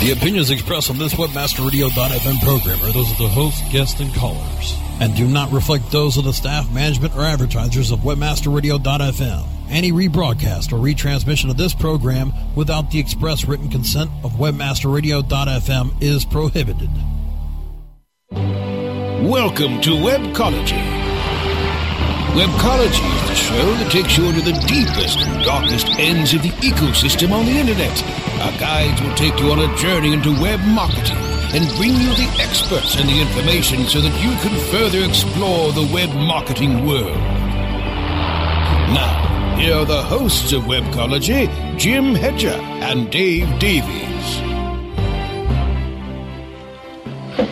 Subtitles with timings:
[0.00, 4.74] The opinions expressed on this WebmasterRadio.fm program are those of the host, guests, and callers,
[4.98, 9.46] and do not reflect those of the staff, management, or advertisers of WebmasterRadio.fm.
[9.68, 16.24] Any rebroadcast or retransmission of this program without the express written consent of WebmasterRadio.fm is
[16.24, 16.88] prohibited.
[19.28, 20.80] Welcome to Webcology.
[22.32, 26.48] Webcology is the show that takes you into the deepest and darkest ends of the
[26.62, 28.29] ecosystem on the internet.
[28.40, 31.18] Our guides will take you on a journey into web marketing
[31.52, 35.86] and bring you the experts and the information so that you can further explore the
[35.92, 37.18] web marketing world.
[38.96, 44.10] Now, here are the hosts of Webcology, Jim Hedger and Dave Davies.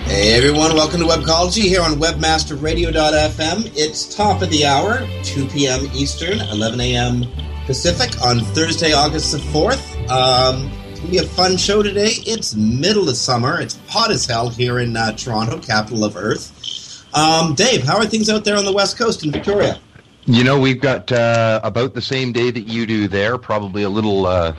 [0.09, 3.73] Hey everyone, welcome to Webcology here on WebmasterRadio.fm.
[3.77, 5.87] It's top of the hour, 2 p.m.
[5.93, 7.27] Eastern, 11 a.m.
[7.67, 10.09] Pacific on Thursday, August the 4th.
[10.09, 10.73] Um,
[11.07, 12.13] be a fun show today.
[12.27, 13.61] It's middle of summer.
[13.61, 17.07] It's hot as hell here in uh, Toronto, capital of Earth.
[17.15, 19.81] Um, Dave, how are things out there on the West Coast in Victoria?
[20.27, 23.89] You know, we've got uh, about the same day that you do there, probably a
[23.89, 24.55] little, uh,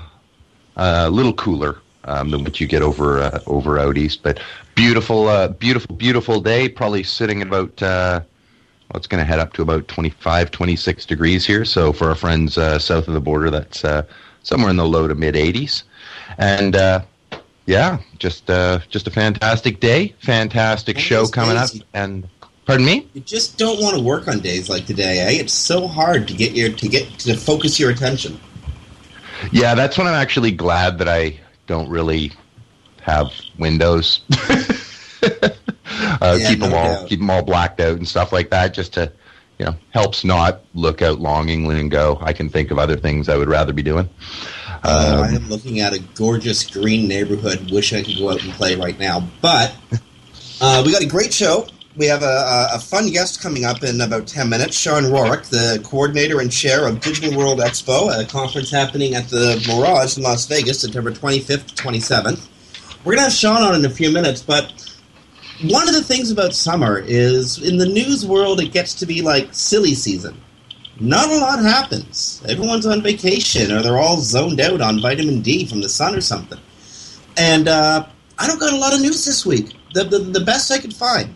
[0.76, 4.24] a little cooler um, than what you get over uh, over out east.
[4.24, 4.40] But
[4.76, 6.70] beautiful, uh, beautiful, beautiful day.
[6.70, 8.22] Probably sitting about uh,
[8.90, 11.64] well, it's going to head up to about 25, 26 degrees here.
[11.64, 14.02] So for our friends uh, south of the border, that's uh,
[14.42, 15.84] somewhere in the low to mid 80s.
[16.38, 17.02] And uh,
[17.66, 21.70] yeah, just uh, just a fantastic day, fantastic And show coming up.
[21.94, 22.28] And
[22.66, 23.08] pardon me.
[23.14, 25.42] You just don't want to work on days like today, eh?
[25.42, 28.40] It's so hard to get your to get to focus your attention.
[29.52, 32.32] Yeah, that's when I'm actually glad that I don't really
[33.02, 34.22] have windows.
[35.24, 37.08] uh, Yeah, keep no them all doubt.
[37.08, 39.12] keep them all blacked out and stuff like that, just to
[39.58, 42.18] you know helps not look out longingly and go.
[42.22, 44.10] I can think of other things I would rather be doing.
[44.84, 47.72] Uh, Um, I am looking at a gorgeous green neighborhood.
[47.72, 49.76] Wish I could go out and play right now, but
[50.62, 51.68] uh, we got a great show.
[51.98, 54.78] We have a, a, fun guest coming up in about ten minutes.
[54.78, 59.62] Sean Rorick, the coordinator and chair of Digital World Expo, a conference happening at the
[59.68, 62.48] Mirage in Las Vegas, September twenty fifth to twenty seventh.
[63.04, 64.98] We're gonna have Sean on in a few minutes, but
[65.64, 69.22] one of the things about summer is in the news world, it gets to be
[69.22, 70.40] like silly season
[71.00, 72.44] not a lot happens.
[72.48, 76.22] Everyone's on vacation or they're all zoned out on vitamin D from the sun or
[76.22, 76.60] something.
[77.38, 78.06] And uh,
[78.38, 79.76] I don't got a lot of news this week.
[79.94, 81.36] The, the, the best I could find.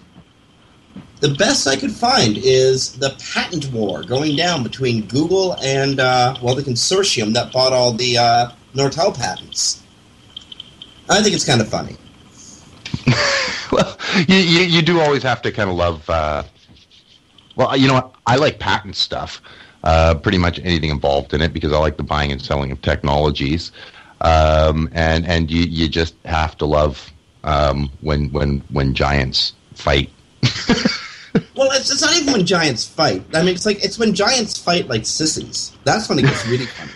[1.21, 6.35] The best I could find is the patent war going down between Google and, uh,
[6.41, 9.81] well, the consortium that bought all the uh, Nortel patents.
[11.09, 11.95] I think it's kind of funny.
[13.71, 13.97] well,
[14.27, 16.09] you, you you do always have to kind of love.
[17.55, 18.13] Well, you know?
[18.25, 19.41] I like patent stuff.
[19.83, 22.81] Uh, pretty much anything involved in it because I like the buying and selling of
[22.81, 23.73] technologies,
[24.21, 27.11] um, and and you you just have to love
[27.43, 30.09] um, when when when giants fight.
[31.55, 33.23] Well, it's, it's not even when giants fight.
[33.33, 35.75] I mean, it's like it's when giants fight like sissies.
[35.83, 36.91] That's when it gets really funny.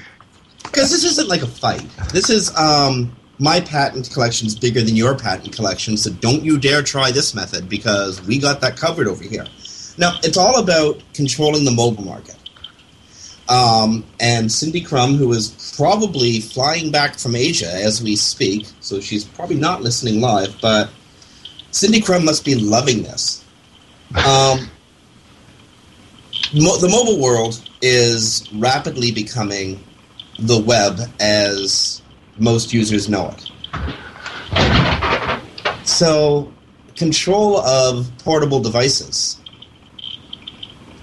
[0.64, 1.88] Because this isn't like a fight.
[2.12, 6.60] This is um, my patent collection is bigger than your patent collection, so don't you
[6.60, 9.46] dare try this method because we got that covered over here.
[9.98, 12.36] Now, it's all about controlling the mobile market.
[13.50, 19.00] Um, and Cindy Krum, who is probably flying back from Asia as we speak, so
[19.00, 20.90] she's probably not listening live, but
[21.72, 23.44] Cindy Krum must be loving this.
[24.16, 24.70] Um,
[26.54, 29.82] mo- the mobile world is rapidly becoming
[30.40, 32.02] the web as
[32.38, 33.52] most users know it.
[35.88, 36.52] So,
[36.96, 39.40] control of portable devices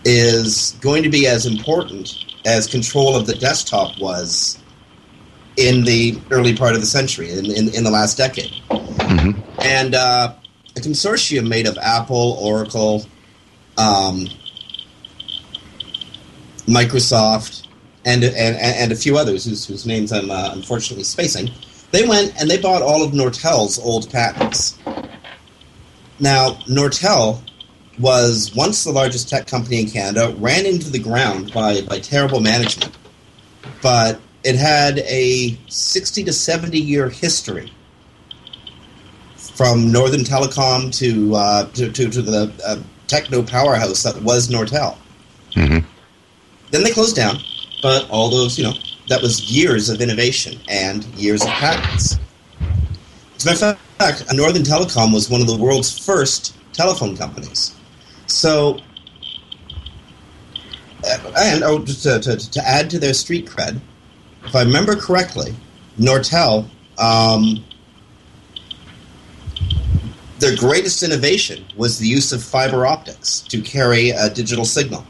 [0.04, 4.58] is going to be as important as control of the desktop was
[5.56, 8.52] in the early part of the century, in, in, in the last decade.
[8.70, 9.40] Mhm.
[9.64, 10.34] And uh,
[10.76, 13.06] a consortium made of Apple, Oracle,
[13.78, 14.28] um,
[16.66, 17.66] Microsoft,
[18.04, 21.50] and, and and a few others whose, whose names I'm uh, unfortunately spacing.
[21.90, 24.76] They went and they bought all of Nortel's old patents.
[26.20, 27.40] Now, Nortel
[27.98, 32.40] was once the largest tech company in Canada, ran into the ground by, by terrible
[32.40, 32.96] management,
[33.82, 37.72] but it had a 60 to 70 year history
[39.36, 42.76] from Northern Telecom to uh, to, to, to the uh,
[43.06, 44.96] techno powerhouse that was Nortel.
[45.52, 45.84] Mhm.
[46.70, 47.38] Then they closed down,
[47.82, 48.74] but all those, you know,
[49.08, 52.18] that was years of innovation and years of patents.
[53.36, 57.74] As a matter of fact, Northern Telecom was one of the world's first telephone companies.
[58.26, 58.78] So,
[61.36, 63.80] and oh, to, to, to add to their street cred,
[64.44, 65.54] if I remember correctly,
[65.98, 66.68] Nortel
[66.98, 67.64] um,
[70.38, 75.04] their greatest innovation was the use of fiber optics to carry a digital signal.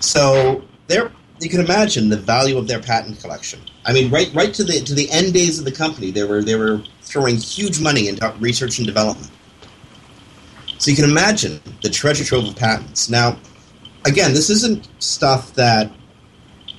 [0.00, 1.10] So there,
[1.40, 3.60] you can imagine the value of their patent collection.
[3.84, 6.42] I mean, right, right to the to the end days of the company, they were
[6.42, 9.30] they were throwing huge money into research and development.
[10.78, 13.10] So you can imagine the treasure trove of patents.
[13.10, 13.36] Now,
[14.04, 15.90] again, this isn't stuff that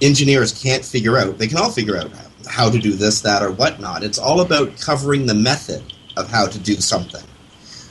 [0.01, 1.37] engineers can't figure out.
[1.37, 2.09] They can all figure out
[2.47, 4.03] how to do this, that, or whatnot.
[4.03, 5.83] It's all about covering the method
[6.15, 7.23] of how to do something.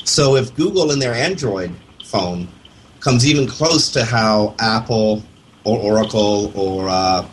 [0.05, 1.75] So if Google in their Android
[2.05, 2.49] phone
[3.01, 5.23] comes even close to how Apple
[5.65, 7.27] or Oracle or uh,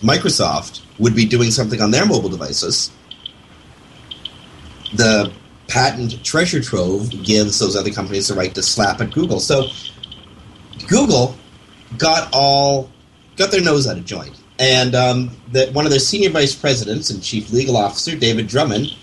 [0.00, 2.90] Microsoft would be doing something on their mobile devices,
[4.94, 5.30] the
[5.68, 9.40] patent treasure trove gives those other companies the right to slap at Google.
[9.40, 9.66] So
[10.88, 11.36] Google
[11.98, 12.90] got all
[13.36, 17.10] got their nose out of joint, and um, that one of their senior vice presidents
[17.10, 18.94] and chief legal officer, David Drummond,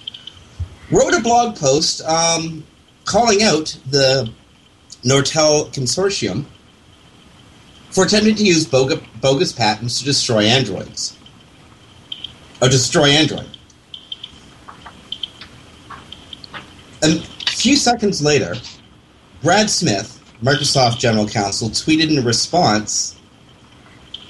[0.91, 2.63] wrote a blog post um,
[3.05, 4.31] calling out the
[5.03, 6.45] Nortel consortium
[7.91, 11.17] for attempting to use bogus, bogus patents to destroy androids
[12.61, 13.45] or destroy Android.
[17.03, 18.55] A few seconds later,
[19.41, 23.17] Brad Smith, Microsoft General Counsel, tweeted in response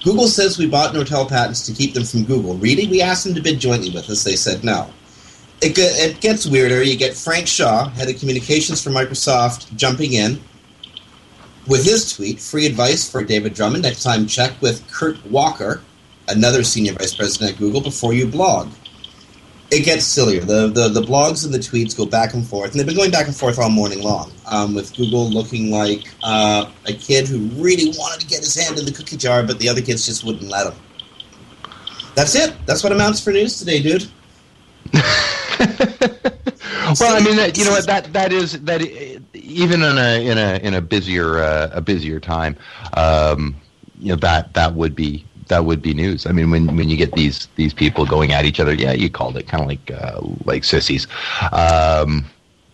[0.03, 2.55] Google says we bought Nortel patents to keep them from Google.
[2.55, 2.87] Really?
[2.87, 4.23] We asked them to bid jointly with us.
[4.23, 4.89] They said no.
[5.61, 6.83] It, it gets weirder.
[6.83, 10.41] You get Frank Shaw, head of communications for Microsoft, jumping in
[11.67, 13.83] with his tweet free advice for David Drummond.
[13.83, 15.81] Next time, check with Kent Walker,
[16.27, 18.69] another senior vice president at Google, before you blog
[19.73, 20.41] it gets sillier.
[20.41, 23.11] The, the the blogs and the tweets go back and forth, and they've been going
[23.11, 24.31] back and forth all morning long.
[24.45, 28.77] Um, with Google looking like uh, a kid who really wanted to get his hand
[28.77, 30.79] in the cookie jar, but the other kids just wouldn't let him.
[32.15, 32.55] That's it.
[32.65, 34.07] That's what amounts for news today, dude.
[34.93, 35.01] well,
[37.15, 38.81] I mean, that, you know what that that is that
[39.33, 42.55] even in a in a in a busier uh, a busier time,
[42.95, 43.55] um,
[43.99, 46.25] you know that that would be that would be news.
[46.25, 49.09] I mean, when when you get these these people going at each other, yeah, you
[49.09, 51.07] called it kind of like uh, like sissies.
[51.51, 52.25] Um,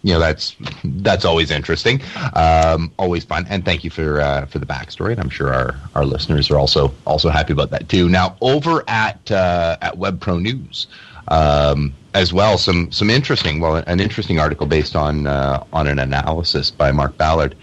[0.01, 2.01] you know that's that's always interesting,
[2.33, 5.11] um, always fun, and thank you for uh, for the backstory.
[5.11, 8.07] And I'm sure our, our listeners are also also happy about that too.
[8.07, 10.87] Now over at uh, at Web Pro News,
[11.27, 15.99] um, as well, some some interesting well an interesting article based on uh, on an
[15.99, 17.55] analysis by Mark Ballard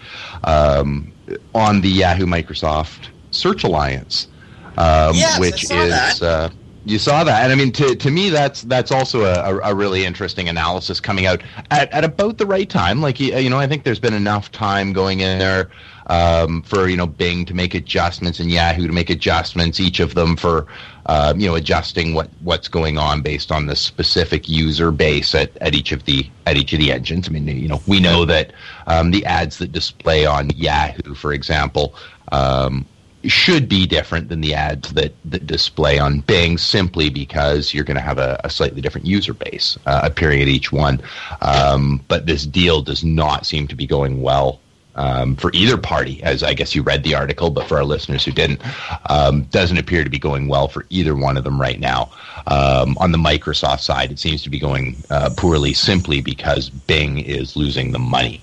[0.43, 1.11] um,
[1.55, 4.27] on the Yahoo Microsoft Search Alliance
[4.77, 6.49] um, yes, which is uh,
[6.85, 10.05] you saw that, and I mean, to, to me, that's that's also a, a, really
[10.05, 13.01] interesting analysis coming out at, at about the right time.
[13.01, 15.69] Like you know, I think there's been enough time going in there
[16.07, 20.15] um, for you know Bing to make adjustments and Yahoo to make adjustments, each of
[20.15, 20.67] them for
[21.07, 25.55] uh, you know adjusting what what's going on based on the specific user base at,
[25.57, 27.27] at each of the at each of the engines.
[27.27, 28.53] I mean, you know, we know that
[28.87, 31.95] um, the ads that display on Yahoo, for example.
[32.31, 32.85] Um,
[33.27, 37.95] should be different than the ads that, that display on Bing simply because you're going
[37.95, 41.01] to have a, a, slightly different user base uh, appearing at each one.
[41.41, 44.59] Um, but this deal does not seem to be going well
[44.97, 48.25] um, for either party, as I guess you read the article, but for our listeners
[48.25, 48.61] who didn't,
[49.09, 52.11] um, doesn't appear to be going well for either one of them right now.
[52.47, 57.19] Um, on the Microsoft side, it seems to be going uh, poorly simply because Bing
[57.19, 58.41] is losing the money.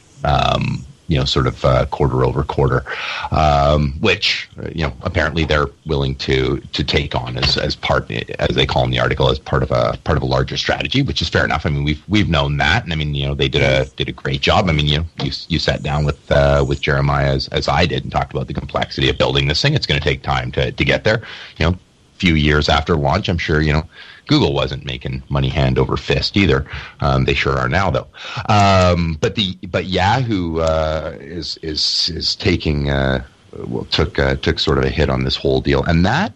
[1.06, 2.84] You know, sort of uh, quarter over quarter,
[3.30, 8.56] um, which you know apparently they're willing to to take on as as part as
[8.56, 11.20] they call in the article as part of a part of a larger strategy, which
[11.20, 11.66] is fair enough.
[11.66, 14.08] I mean, we've we've known that, and I mean, you know, they did a did
[14.08, 14.68] a great job.
[14.68, 18.02] I mean, you you you sat down with uh, with Jeremiah as as I did
[18.04, 19.75] and talked about the complexity of building this thing.
[19.75, 21.23] It's going to take time to to get there.
[21.58, 21.78] You know,
[22.16, 23.87] few years after launch, I'm sure you know
[24.26, 26.66] Google wasn't making money hand over fist either.
[27.00, 28.06] Um, they sure are now, though.
[28.48, 33.24] Um, but the but Yahoo uh, is is is taking uh,
[33.66, 36.34] well took uh, took sort of a hit on this whole deal, and that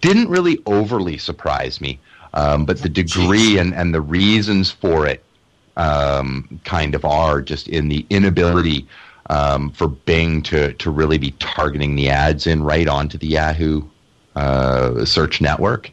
[0.00, 1.98] didn't really overly surprise me.
[2.34, 5.24] Um, but the degree and, and the reasons for it
[5.76, 8.86] um, kind of are just in the inability
[9.30, 13.82] um, for Bing to to really be targeting the ads in right onto the Yahoo
[14.36, 15.90] uh, search network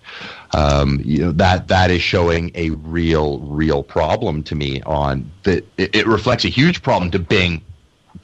[0.52, 5.66] um, you know that that is showing a real real problem to me on that
[5.78, 7.62] it, it reflects a huge problem to Bing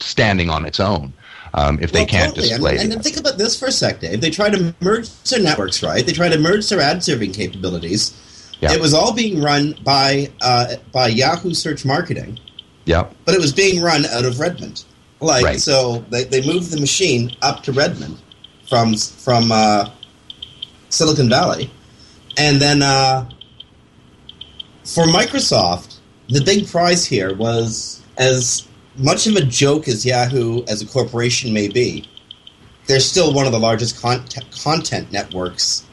[0.00, 1.12] standing on its own.
[1.56, 2.48] Um, if well, they can't totally.
[2.48, 2.78] display.
[2.78, 4.20] And, and think about this for a sec, Dave.
[4.20, 6.04] They try to merge their networks, right?
[6.04, 8.20] They try to merge their ad serving capabilities.
[8.60, 8.72] Yeah.
[8.72, 12.40] It was all being run by uh, by Yahoo Search Marketing.
[12.86, 13.08] Yeah.
[13.24, 14.84] But it was being run out of Redmond.
[15.20, 15.60] Like right.
[15.60, 18.20] so, they, they moved the machine up to Redmond
[18.68, 19.90] from from uh,
[20.88, 21.70] Silicon Valley,
[22.36, 23.28] and then uh,
[24.84, 25.98] for Microsoft,
[26.28, 31.52] the big prize here was as much of a joke as Yahoo as a corporation
[31.52, 32.08] may be,
[32.86, 34.24] they're still one of the largest con-
[34.62, 35.86] content networks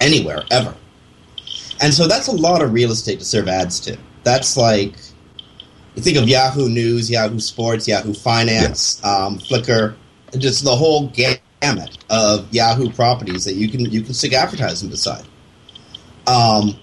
[0.00, 0.74] anywhere ever.
[1.80, 3.98] And so that's a lot of real estate to serve ads to.
[4.22, 4.94] That's like
[5.94, 9.10] you think of Yahoo News, Yahoo Sports, Yahoo Finance, yeah.
[9.10, 9.96] um, Flickr,
[10.38, 15.24] just the whole gamut of Yahoo properties that you can you can stick advertising beside.
[16.26, 16.78] Um,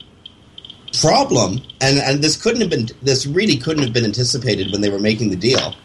[1.02, 4.90] problem, and and this couldn't have been this really couldn't have been anticipated when they
[4.90, 5.76] were making the deal.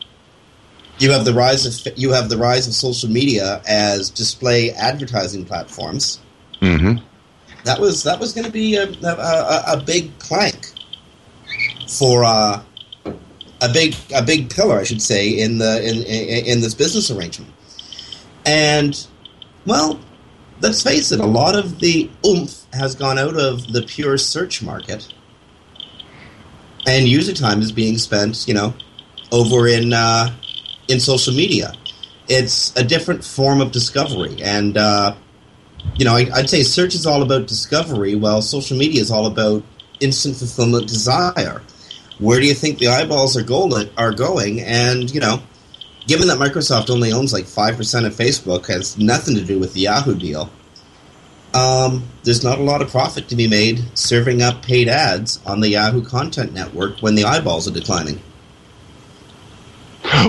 [0.98, 5.44] You have the rise of you have the rise of social media as display advertising
[5.44, 6.20] platforms.
[6.60, 7.04] Mm-hmm.
[7.64, 10.72] That was that was going to be a, a, a, big clank
[11.88, 12.62] for uh,
[13.04, 17.10] a big a big pillar, I should say, in the in, in, in this business
[17.10, 17.52] arrangement.
[18.44, 19.06] And
[19.66, 20.00] well,
[20.60, 24.62] let's face it, a lot of the oomph has gone out of the pure search
[24.62, 25.12] market,
[26.86, 28.74] and user time is being spent, you know,
[29.30, 30.34] over in uh,
[30.88, 31.72] in social media.
[32.28, 35.14] It's a different form of discovery, and uh,
[35.96, 39.26] you know, I, would say search is all about discovery, while social media is all
[39.26, 39.62] about
[40.00, 41.62] instant fulfillment desire.
[42.18, 43.44] Where do you think the eyeballs are,
[43.96, 44.60] are going?
[44.60, 45.42] And you know,
[46.06, 49.82] given that Microsoft only owns like 5% of Facebook, has nothing to do with the
[49.82, 50.50] Yahoo deal,
[51.54, 55.60] um, there's not a lot of profit to be made serving up paid ads on
[55.60, 58.20] the Yahoo Content Network when the eyeballs are declining.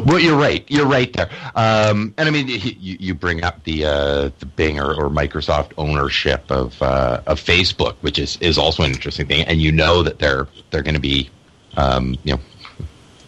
[0.05, 0.63] Well, you're right.
[0.69, 1.29] You're right there.
[1.55, 5.71] Um, and I mean, you, you bring up the uh, the Bing or, or, Microsoft
[5.77, 9.45] ownership of uh, of Facebook, which is, is also an interesting thing.
[9.45, 11.29] And you know that they're they're going to be,
[11.75, 12.39] um, you know,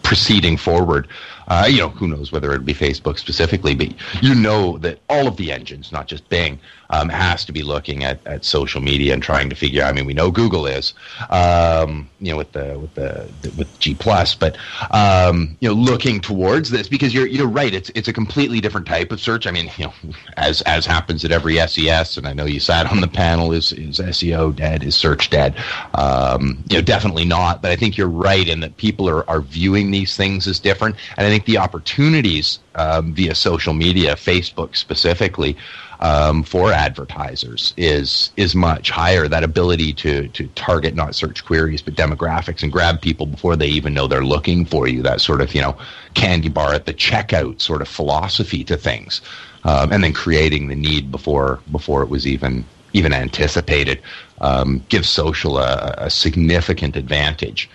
[0.02, 1.08] proceeding forward
[1.48, 3.88] uh, you know, who knows whether it'll be Facebook specifically, but
[4.22, 6.58] you know that all of the engines, not just Bing,
[6.90, 9.82] um, has to be looking at, at social media and trying to figure.
[9.82, 10.94] I mean, we know Google is,
[11.30, 14.56] um, you know, with the with the, with G plus, but
[14.90, 17.72] um, you know, looking towards this because you're you're right.
[17.74, 19.46] It's it's a completely different type of search.
[19.46, 19.94] I mean, you know,
[20.36, 23.52] as as happens at every SES, and I know you sat on the panel.
[23.52, 24.82] Is is SEO dead?
[24.82, 25.56] Is search dead?
[25.94, 27.62] Um, you know, definitely not.
[27.62, 30.96] But I think you're right in that people are are viewing these things as different,
[31.16, 35.56] and I think the opportunities um, via social media, Facebook specifically,
[36.00, 39.28] um, for advertisers is is much higher.
[39.28, 43.68] That ability to to target not search queries but demographics and grab people before they
[43.68, 45.02] even know they're looking for you.
[45.02, 45.76] That sort of you know
[46.14, 49.20] candy bar at the checkout sort of philosophy to things,
[49.64, 54.00] um, and then creating the need before before it was even even anticipated
[54.40, 57.68] um, gives social a, a significant advantage.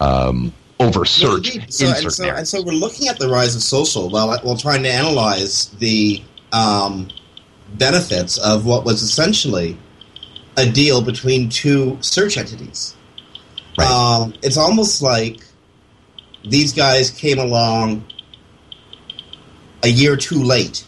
[0.00, 1.56] Um, over search.
[1.56, 4.56] Yeah, so, and, so, and, so, we're looking at the rise of social while while
[4.56, 7.08] trying to analyze the um,
[7.74, 9.76] benefits of what was essentially
[10.56, 12.94] a deal between two search entities.
[13.78, 13.88] Right.
[13.88, 15.40] Um, it's almost like
[16.44, 18.04] these guys came along
[19.82, 20.84] a year too late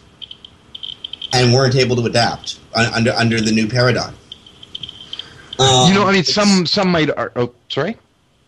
[1.33, 4.15] and weren't able to adapt under under the new paradigm.
[5.59, 7.11] Um, you know, I mean, some some might.
[7.37, 7.97] Oh, sorry.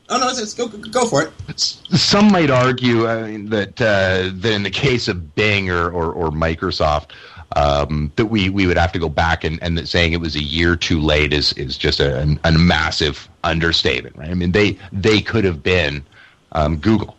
[0.09, 1.59] Oh no, let's go go for it.
[1.59, 6.31] Some might argue uh, that uh, that in the case of Bing or or, or
[6.31, 7.11] Microsoft,
[7.57, 10.37] um, that we, we would have to go back and, and that saying it was
[10.37, 14.31] a year too late is is just a, a massive understatement, right?
[14.31, 16.05] I mean, they they could have been
[16.53, 17.17] um, Google,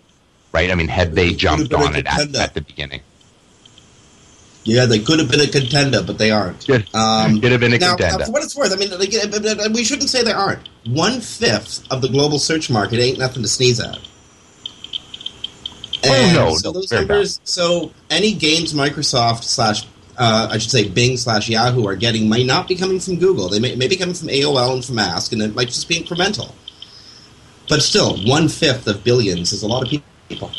[0.51, 0.71] right?
[0.71, 3.01] I mean, had they jumped on it at, at the beginning.
[4.65, 6.69] Yeah, they could have been a contender, but they aren't.
[6.95, 8.25] Um, could have been a now, contender.
[8.25, 10.69] for what it's worth, I mean, like, we shouldn't say they aren't.
[10.85, 13.99] One fifth of the global search market ain't nothing to sneeze at.
[16.05, 16.55] Oh, and oh no!
[16.55, 17.41] So those numbers.
[17.43, 19.85] So any gains Microsoft slash
[20.17, 23.49] uh, I should say Bing slash Yahoo are getting might not be coming from Google.
[23.49, 25.99] They may, may be coming from AOL and from Ask, and it might just be
[25.99, 26.51] incremental.
[27.69, 30.51] But still, one fifth of billions is a lot of people.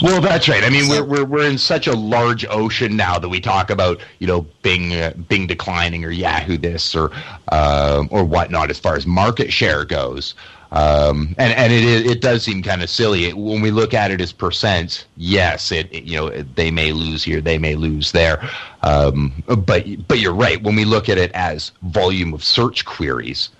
[0.00, 0.62] Well, that's right.
[0.62, 4.00] I mean, we're, we're we're in such a large ocean now that we talk about,
[4.20, 7.10] you know, Bing uh, Bing declining or Yahoo this or
[7.48, 10.34] uh, or whatnot as far as market share goes.
[10.72, 14.10] Um, and and it it does seem kind of silly it, when we look at
[14.10, 15.04] it as percents.
[15.18, 18.48] Yes, it, it, you know they may lose here, they may lose there,
[18.82, 20.62] um, but but you're right.
[20.62, 23.50] When we look at it as volume of search queries,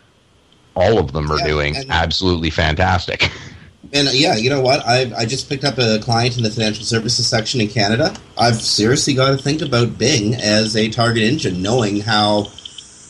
[0.75, 3.31] all of them are yeah, doing absolutely fantastic.
[3.92, 4.81] And uh, yeah, you know what?
[4.87, 8.16] I I just picked up a client in the financial services section in Canada.
[8.38, 12.47] I've seriously got to think about Bing as a target engine, knowing how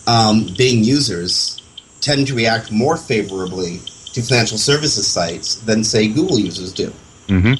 [0.09, 1.63] um, Bing users
[2.01, 3.79] tend to react more favorably
[4.13, 6.93] to financial services sites than say Google users do.
[7.29, 7.55] Mm-hmm.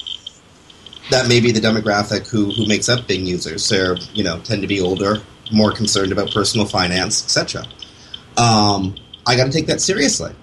[1.09, 3.67] That may be the demographic who who makes up Bing users.
[3.67, 7.65] They're you know tend to be older, more concerned about personal finance, etc.
[8.37, 8.95] Um,
[9.25, 10.33] I got to take that seriously.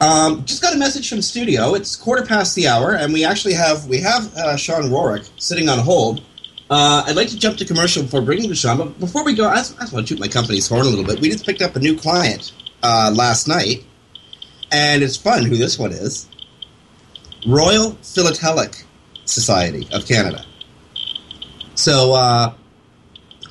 [0.00, 1.74] Um, just got a message from studio.
[1.74, 5.68] It's quarter past the hour, and we actually have we have uh, Sean Rorick sitting
[5.68, 6.22] on hold.
[6.70, 9.48] Uh, I'd like to jump to commercial before bringing to Sean, but before we go,
[9.48, 11.20] I just, I just want to toot my company's horn a little bit.
[11.20, 12.52] We just picked up a new client
[12.82, 13.84] uh, last night,
[14.72, 16.28] and it's fun who this one is.
[17.46, 18.84] Royal Philatelic
[19.24, 20.44] Society of Canada.
[21.74, 22.52] So uh,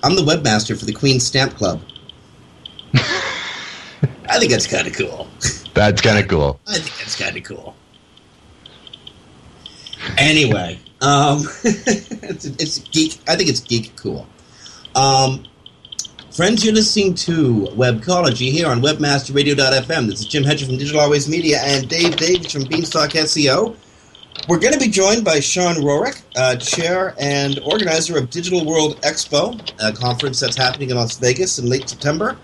[0.04, 1.82] I'm the webmaster for the Queen's Stamp Club.
[2.94, 5.28] I think that's kind of cool.
[5.74, 6.60] That's kind of cool.
[6.68, 7.76] I think that's kind of cool.
[10.18, 13.20] Anyway, um, it's, it's geek.
[13.28, 14.28] I think it's geek cool.
[14.96, 15.46] Um,
[16.40, 20.08] friends, you're listening to Webcology here on WebmasterRadio.fm.
[20.08, 23.76] This is Jim Hedger from Digital Always Media and Dave Davies from Beanstalk SEO.
[24.48, 29.02] We're going to be joined by Sean Rorick, uh, chair and organizer of Digital World
[29.02, 32.38] Expo, a conference that's happening in Las Vegas in late September.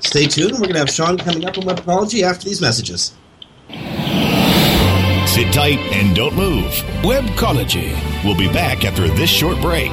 [0.00, 0.54] Stay tuned.
[0.54, 3.14] We're going to have Sean coming up on Webcology after these messages.
[5.28, 6.72] Sit tight and don't move.
[7.04, 7.94] Webcology.
[8.24, 9.92] We'll be back after this short break.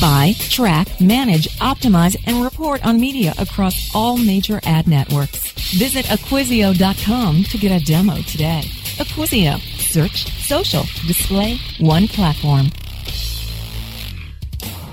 [0.00, 5.52] Buy, track, manage, optimize, and report on media across all major ad networks.
[5.76, 8.62] Visit Acquisio.com to get a demo today.
[8.96, 9.58] Acquisio.
[9.78, 12.66] Search, social, display, one platform.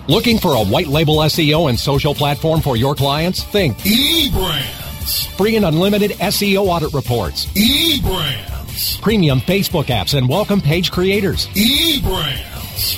[0.08, 3.44] Looking for a white label SEO and social platform for your clients?
[3.44, 5.28] Think eBrandz.
[5.38, 9.02] free and unlimited SEO audit reports, eBrandz.
[9.02, 12.98] premium Facebook apps and welcome page creators, eBrandz.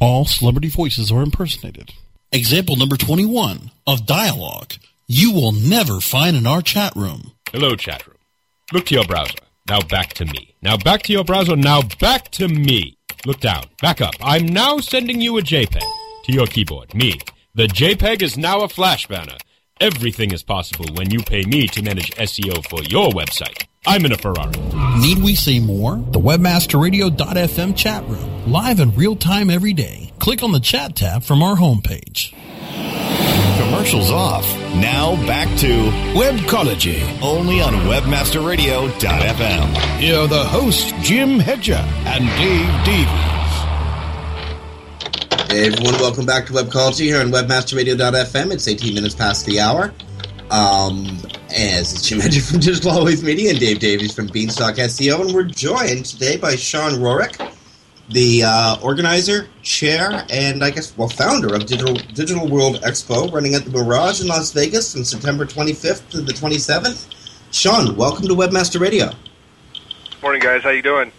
[0.00, 1.92] All celebrity voices are impersonated.
[2.30, 4.74] Example number 21 of dialogue
[5.08, 7.32] you will never find in our chat room.
[7.50, 8.18] Hello, chat room.
[8.72, 9.38] Look to your browser.
[9.68, 10.54] Now back to me.
[10.62, 11.56] Now back to your browser.
[11.56, 12.96] Now back to me.
[13.26, 13.64] Look down.
[13.80, 14.14] Back up.
[14.20, 15.82] I'm now sending you a JPEG
[16.24, 16.94] to your keyboard.
[16.94, 17.18] Me.
[17.54, 19.36] The JPEG is now a flash banner.
[19.80, 23.67] Everything is possible when you pay me to manage SEO for your website.
[23.86, 24.52] I'm in a Ferrari.
[25.00, 25.96] Need we say more?
[25.96, 30.12] The webmasterradio.fm chat room, live in real time every day.
[30.18, 32.34] Click on the chat tab from our homepage.
[33.62, 34.44] Commercials off.
[34.74, 35.66] Now back to
[36.14, 39.98] Webcology, only on WebmasterRadio.fm.
[39.98, 43.34] Here are the hosts, Jim Hedger and Dave Davies.
[45.50, 48.52] Hey everyone, welcome back to Webcology here on WebmasterRadio.fm.
[48.52, 49.94] It's 18 minutes past the hour.
[50.50, 51.06] Um,
[51.50, 55.34] as it's Jim Hedger from Digital Always Media and Dave Davies from Beanstalk SEO, and
[55.34, 57.52] we're joined today by Sean Rorick,
[58.10, 63.54] the uh, organizer, chair, and I guess well founder of Digital Digital World Expo, running
[63.54, 67.14] at the Mirage in Las Vegas from September 25th to the 27th.
[67.50, 69.10] Sean, welcome to Webmaster Radio.
[70.22, 70.62] Morning, guys.
[70.62, 71.12] How you doing?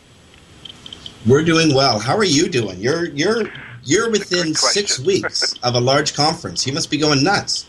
[1.26, 2.00] We're doing well.
[2.00, 2.80] How are you doing?
[2.80, 3.50] You're you're
[3.84, 6.68] you're within six weeks of a large conference.
[6.68, 7.69] You must be going nuts.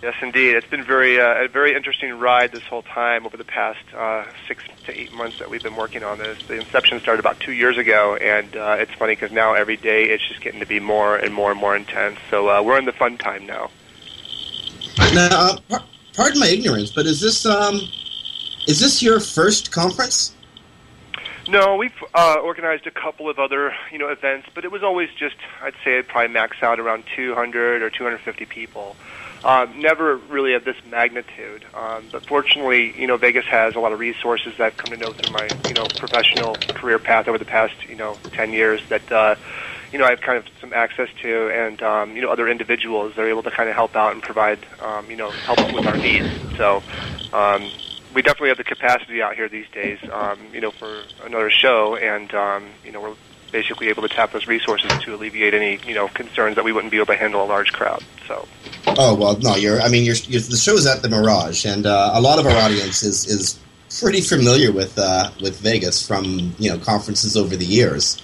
[0.00, 0.54] Yes, indeed.
[0.54, 4.24] It's been very uh, a very interesting ride this whole time over the past uh,
[4.46, 6.40] six to eight months that we've been working on this.
[6.46, 10.04] The inception started about two years ago, and uh, it's funny because now every day
[10.04, 12.20] it's just getting to be more and more and more intense.
[12.30, 13.70] So uh, we're in the fun time now.
[15.14, 15.84] Now, uh, par-
[16.14, 17.80] pardon my ignorance, but is this um,
[18.68, 20.32] is this your first conference?
[21.48, 25.08] No, we've uh, organized a couple of other you know events, but it was always
[25.18, 28.94] just I'd say it probably max out around 200 or 250 people.
[29.44, 33.92] Um, never really of this magnitude, um, but fortunately, you know, Vegas has a lot
[33.92, 37.38] of resources that I've come to know through my you know professional career path over
[37.38, 39.36] the past you know 10 years that uh,
[39.92, 43.22] you know I've kind of some access to, and um, you know other individuals that
[43.22, 45.96] are able to kind of help out and provide um, you know help with our
[45.96, 46.28] needs.
[46.56, 46.82] So.
[47.32, 47.70] Um,
[48.14, 51.94] we definitely have the capacity out here these days, um, you know, for another show,
[51.94, 53.14] and um, you know, we're
[53.50, 56.90] basically able to tap those resources to alleviate any, you know, concerns that we wouldn't
[56.90, 58.02] be able to handle a large crowd.
[58.26, 58.46] So,
[58.86, 59.56] Oh well, no.
[59.56, 59.80] You're.
[59.80, 62.46] I mean, you're, you're, the show is at the Mirage, and uh, a lot of
[62.46, 63.58] our audience is is
[64.00, 68.22] pretty familiar with uh, with Vegas from you know conferences over the years.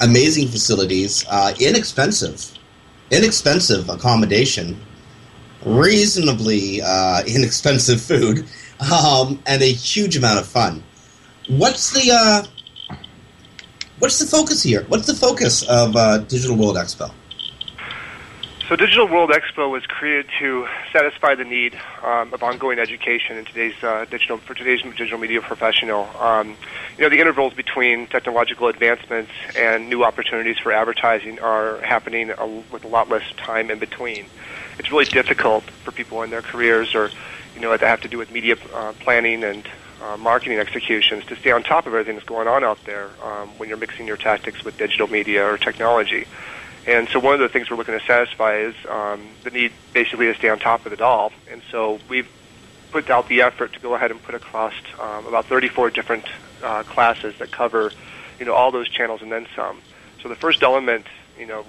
[0.00, 2.52] amazing facilities, uh, inexpensive,
[3.10, 4.78] inexpensive accommodation,
[5.64, 8.46] reasonably uh, inexpensive food,
[8.92, 10.82] um, and a huge amount of fun.
[11.48, 12.44] What's the uh,
[13.98, 14.84] what's the focus here?
[14.88, 17.12] What's the focus of uh, Digital World Expo?
[18.68, 23.44] So, Digital World Expo was created to satisfy the need um, of ongoing education in
[23.44, 26.08] today's uh, digital for today's digital media professional.
[26.18, 26.56] Um,
[26.98, 32.46] you know, the intervals between technological advancements and new opportunities for advertising are happening a,
[32.72, 34.26] with a lot less time in between.
[34.80, 37.10] It's really difficult for people in their careers, or
[37.54, 39.64] you know, that have to do with media uh, planning and
[40.06, 43.48] uh, marketing executions, to stay on top of everything that's going on out there um,
[43.58, 46.26] when you're mixing your tactics with digital media or technology.
[46.86, 50.26] And so one of the things we're looking to satisfy is um, the need basically
[50.26, 51.32] to stay on top of it all.
[51.50, 52.28] And so we've
[52.92, 56.24] put out the effort to go ahead and put across um, about 34 different
[56.62, 57.90] uh, classes that cover,
[58.38, 59.80] you know, all those channels and then some.
[60.22, 61.06] So the first element,
[61.38, 61.62] you know,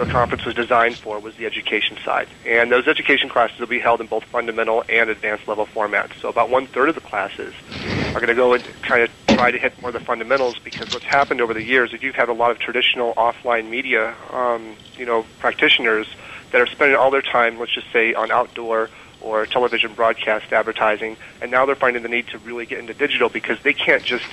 [0.00, 2.26] the conference was designed for was the education side.
[2.46, 6.12] And those education classes will be held in both fundamental and advanced level formats.
[6.20, 7.54] So about one third of the classes
[8.14, 10.90] are going to go and kind of try to hit more of the fundamentals because
[10.90, 14.76] what's happened over the years is you've had a lot of traditional offline media, um,
[14.96, 16.06] you know, practitioners
[16.50, 21.16] that are spending all their time, let's just say, on outdoor or television broadcast advertising,
[21.42, 24.24] and now they're finding the need to really get into digital because they can't just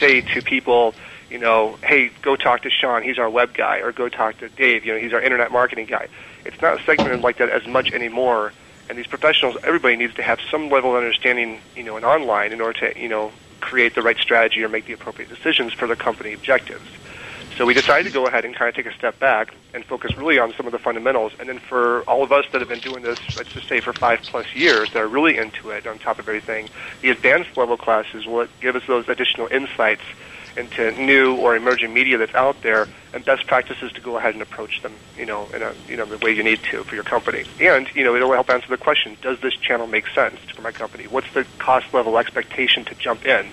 [0.00, 0.94] say to people,
[1.32, 4.50] you know, hey, go talk to Sean, he's our web guy, or go talk to
[4.50, 6.08] Dave, you know, he's our internet marketing guy.
[6.44, 8.52] It's not segmented like that as much anymore.
[8.90, 12.52] And these professionals, everybody needs to have some level of understanding, you know, in online
[12.52, 15.88] in order to, you know, create the right strategy or make the appropriate decisions for
[15.88, 16.84] the company objectives.
[17.56, 20.16] So we decided to go ahead and kind of take a step back and focus
[20.16, 21.32] really on some of the fundamentals.
[21.38, 23.92] And then for all of us that have been doing this, let's just say for
[23.92, 26.68] five plus years, that are really into it on top of everything,
[27.00, 30.02] the advanced level classes will give us those additional insights
[30.56, 34.42] into new or emerging media that's out there and best practices to go ahead and
[34.42, 37.04] approach them, you know, in a you know the way you need to for your
[37.04, 37.44] company.
[37.60, 40.72] And you know, it'll help answer the question: Does this channel make sense for my
[40.72, 41.06] company?
[41.06, 43.52] What's the cost level expectation to jump in?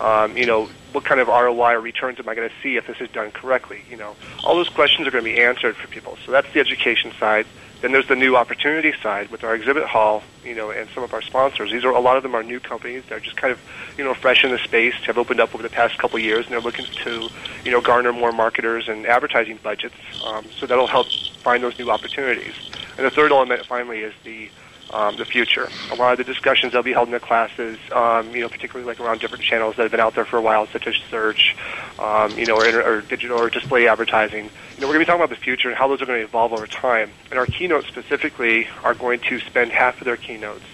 [0.00, 2.86] Um, you know, what kind of ROI or returns am I going to see if
[2.86, 3.82] this is done correctly?
[3.90, 6.16] You know, all those questions are going to be answered for people.
[6.24, 7.46] So that's the education side.
[7.80, 11.14] Then there's the new opportunity side with our exhibit hall, you know, and some of
[11.14, 11.70] our sponsors.
[11.70, 13.04] These are a lot of them are new companies.
[13.08, 13.58] They're just kind of,
[13.96, 14.94] you know, fresh in the space.
[15.06, 17.30] Have opened up over the past couple of years, and they're looking to,
[17.64, 19.94] you know, garner more marketers and advertising budgets.
[20.24, 21.06] Um, so that'll help
[21.42, 22.52] find those new opportunities.
[22.96, 24.50] And the third element, finally, is the
[24.92, 25.70] um, the future.
[25.90, 28.86] A lot of the discussions that'll be held in the classes, um, you know, particularly
[28.86, 31.56] like around different channels that have been out there for a while, such as search,
[31.98, 34.44] um, you know, or, or digital or display advertising.
[34.44, 36.20] You know, we're going to be talking about the future and how those are going
[36.20, 37.10] to evolve over time.
[37.30, 40.64] And our keynotes specifically are going to spend half of their keynotes,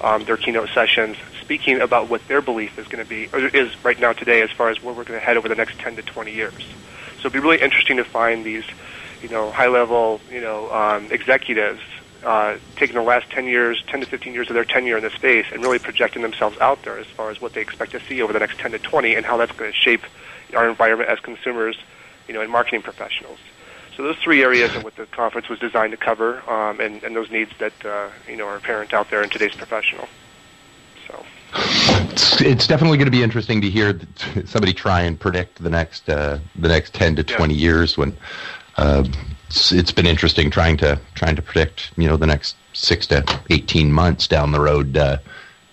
[0.00, 3.72] um, their keynote sessions, speaking about what their belief is going to be, or is
[3.84, 5.96] right now today, as far as where we're going to head over the next 10
[5.96, 6.54] to 20 years.
[7.20, 8.64] So it'll be really interesting to find these,
[9.22, 11.80] you know, high-level, you know, um, executives
[12.26, 15.10] uh, taking the last 10 years, 10 to 15 years of their tenure in the
[15.10, 18.20] space and really projecting themselves out there as far as what they expect to see
[18.20, 20.02] over the next 10 to 20 and how that's going to shape
[20.54, 21.78] our environment as consumers,
[22.26, 23.38] you know, and marketing professionals.
[23.96, 27.14] So those three areas are what the conference was designed to cover, um, and, and
[27.14, 30.06] those needs that uh, you know are apparent out there in today's professional.
[31.08, 33.98] So it's, it's definitely going to be interesting to hear
[34.44, 37.60] somebody try and predict the next uh, the next ten to twenty yeah.
[37.60, 38.14] years when.
[38.76, 39.04] Uh,
[39.48, 43.24] it's, it's been interesting trying to trying to predict you know the next six to
[43.50, 45.18] eighteen months down the road uh,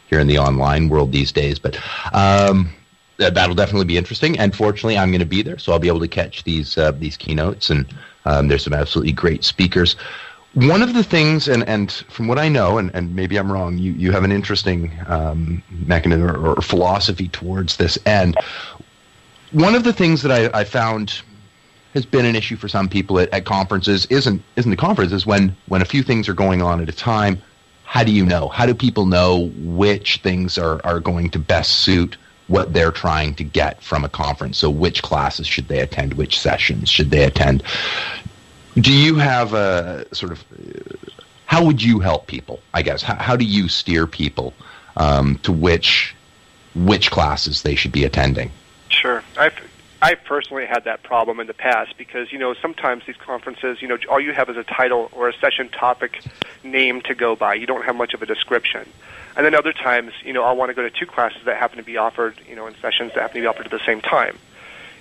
[0.10, 1.60] here in the online world these days.
[1.60, 1.78] But
[2.14, 2.70] um,
[3.18, 4.40] that'll definitely be interesting.
[4.40, 6.92] And fortunately, I'm going to be there, so I'll be able to catch these uh,
[6.92, 7.70] these keynotes.
[7.70, 7.86] And
[8.26, 9.96] um, there's some absolutely great speakers.
[10.54, 13.80] One of the things, and, and from what I know, and, and maybe I'm wrong,
[13.80, 18.38] you, you have an interesting um, mechanism or, or philosophy towards this And
[19.54, 21.22] One of the things that I, I found
[21.94, 24.06] has been an issue for some people at, at conferences.
[24.08, 26.94] Isn't isn't the conference is when when a few things are going on at a
[26.94, 27.42] time.
[27.84, 28.48] How do you know?
[28.48, 33.36] How do people know which things are, are going to best suit what they're trying
[33.36, 34.58] to get from a conference?
[34.58, 36.16] So which classes should they attend?
[36.16, 37.62] Which sessions should they attend?
[38.76, 40.44] Do you have a sort of
[41.46, 43.04] how would you help people i guess?
[43.04, 44.54] How, how do you steer people
[44.98, 46.16] um, to which
[46.74, 48.52] which classes they should be attending?
[48.90, 49.24] Sure.
[49.38, 49.54] I've
[50.04, 53.88] I've personally had that problem in the past because you know sometimes these conferences, you
[53.88, 56.22] know, all you have is a title or a session topic
[56.62, 57.54] name to go by.
[57.54, 58.86] You don't have much of a description.
[59.38, 61.78] And then other times, you know, I'll want to go to two classes that happen
[61.78, 64.02] to be offered, you know, in sessions that happen to be offered at the same
[64.02, 64.38] time.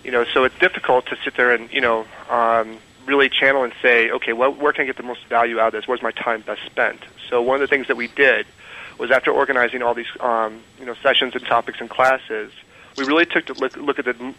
[0.04, 3.72] You know, so it's difficult to sit there and you know um, really channel and
[3.82, 5.88] say, okay, well, where can I get the most value out of this?
[5.88, 7.00] Where's my time best spent?
[7.28, 8.46] So one of the things that we did
[8.98, 12.52] was after organizing all these um, you know sessions and topics and classes,
[12.96, 14.32] we really took to look, look at the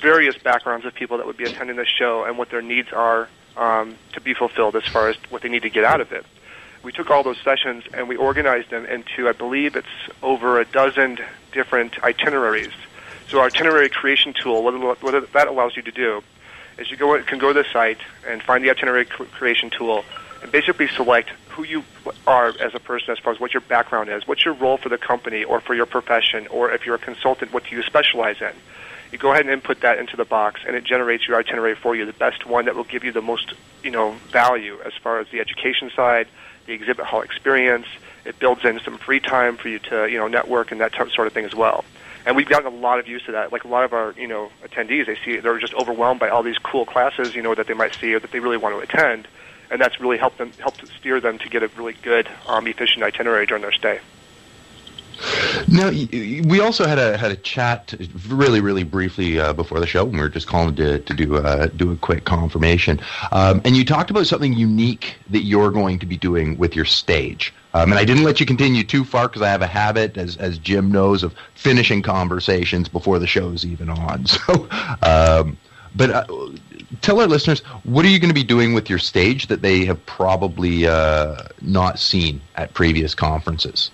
[0.00, 3.28] various backgrounds of people that would be attending this show and what their needs are
[3.56, 6.24] um, to be fulfilled as far as what they need to get out of it.
[6.82, 9.86] We took all those sessions and we organized them into, I believe it's
[10.22, 11.18] over a dozen
[11.52, 12.72] different itineraries.
[13.28, 16.22] So our itinerary creation tool, what, what that allows you to do
[16.78, 20.04] is you go can go to the site and find the itinerary creation tool
[20.42, 21.82] and basically select who you
[22.26, 24.90] are as a person as far as what your background is, what's your role for
[24.90, 28.40] the company or for your profession, or if you're a consultant, what do you specialize
[28.40, 28.52] in.
[29.16, 31.96] You go ahead and input that into the box, and it generates your itinerary for
[31.96, 35.20] you, the best one that will give you the most, you know, value as far
[35.20, 36.28] as the education side,
[36.66, 37.86] the exhibit hall experience.
[38.26, 41.26] It builds in some free time for you to, you know, network and that sort
[41.26, 41.82] of thing as well
[42.26, 43.52] and we've gotten a lot of use of that.
[43.52, 46.42] Like a lot of our, you know, attendees, they see they're just overwhelmed by all
[46.42, 48.80] these cool classes, you know, that they might see or that they really want to
[48.80, 49.28] attend,
[49.70, 53.02] and that's really helped them helped steer them to get a really good, um, efficient
[53.02, 54.00] itinerary during their stay.
[55.68, 57.94] Now, we also had a had a chat
[58.28, 61.36] really, really briefly uh, before the show, and we were just calling to to do
[61.36, 63.00] a do a quick confirmation.
[63.32, 66.84] Um, and you talked about something unique that you're going to be doing with your
[66.84, 67.52] stage.
[67.74, 70.36] Um, and I didn't let you continue too far because I have a habit, as
[70.38, 74.26] as Jim knows, of finishing conversations before the show's even on.
[74.46, 74.68] So,
[75.02, 75.56] um,
[75.94, 76.26] but uh,
[77.00, 79.84] tell our listeners what are you going to be doing with your stage that they
[79.84, 83.90] have probably uh, not seen at previous conferences.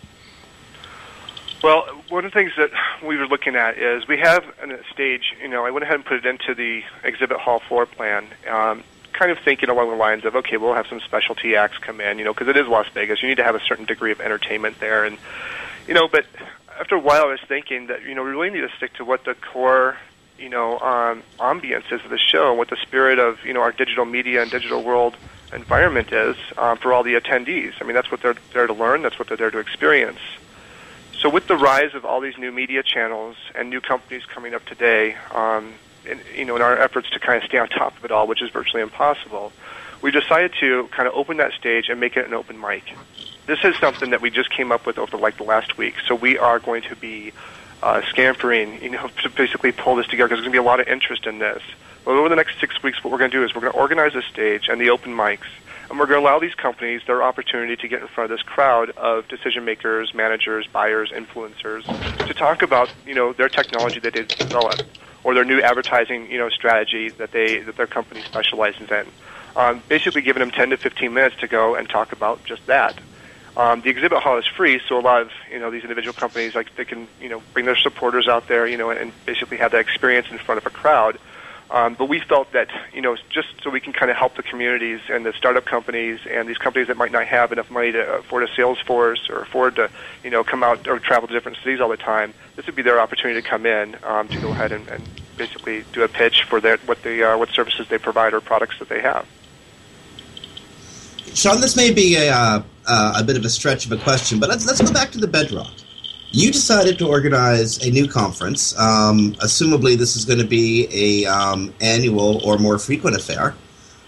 [1.62, 2.70] Well, one of the things that
[3.04, 5.32] we were looking at is we have a stage.
[5.40, 8.82] You know, I went ahead and put it into the exhibit hall floor plan, um,
[9.12, 12.18] kind of thinking along the lines of, okay, we'll have some specialty acts come in.
[12.18, 14.20] You know, because it is Las Vegas, you need to have a certain degree of
[14.20, 15.18] entertainment there, and
[15.86, 16.26] you know, but
[16.80, 19.04] after a while, I was thinking that you know we really need to stick to
[19.04, 19.96] what the core
[20.38, 23.60] you know um, ambience is of the show and what the spirit of you know
[23.60, 25.16] our digital media and digital world
[25.52, 27.74] environment is um, for all the attendees.
[27.80, 29.02] I mean, that's what they're there to learn.
[29.02, 30.18] That's what they're there to experience.
[31.22, 34.64] So with the rise of all these new media channels and new companies coming up
[34.64, 35.72] today, um,
[36.34, 38.42] you know, in our efforts to kind of stay on top of it all, which
[38.42, 39.52] is virtually impossible,
[40.02, 42.82] we decided to kind of open that stage and make it an open mic.
[43.46, 45.94] This is something that we just came up with over like the last week.
[46.08, 47.32] So we are going to be
[47.84, 50.68] uh, scampering, you know, to basically pull this together because there's going to be a
[50.68, 51.62] lot of interest in this.
[52.04, 53.78] But over the next six weeks, what we're going to do is we're going to
[53.78, 55.46] organize a stage and the open mics
[55.92, 58.42] and we're going to allow these companies their opportunity to get in front of this
[58.42, 61.82] crowd of decision makers, managers, buyers, influencers
[62.26, 64.82] to talk about you know their technology that they've developed
[65.22, 69.06] or their new advertising you know strategy that they that their company specializes in.
[69.54, 72.98] Um, basically, giving them 10 to 15 minutes to go and talk about just that.
[73.54, 76.54] Um, the exhibit hall is free, so a lot of you know these individual companies
[76.54, 79.72] like they can you know bring their supporters out there, you know, and basically have
[79.72, 81.18] that experience in front of a crowd.
[81.72, 84.42] Um, but we felt that, you know, just so we can kind of help the
[84.42, 88.16] communities and the startup companies and these companies that might not have enough money to
[88.16, 89.90] afford a sales force or afford to,
[90.22, 92.82] you know, come out or travel to different cities all the time, this would be
[92.82, 95.02] their opportunity to come in um, to go ahead and, and
[95.38, 98.78] basically do a pitch for their, what they, uh, what services they provide or products
[98.78, 99.26] that they have.
[101.32, 104.38] Sean, this may be a, uh, uh, a bit of a stretch of a question,
[104.38, 105.72] but let's, let's go back to the bedrock
[106.32, 108.76] you decided to organize a new conference.
[108.78, 113.54] Um, assumably, this is going to be a um, annual or more frequent affair.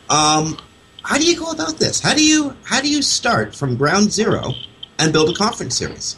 [0.08, 0.56] Um,
[1.02, 2.00] how do you go about this?
[2.00, 4.52] How do you how do you start from ground zero
[4.98, 6.16] and build a conference series?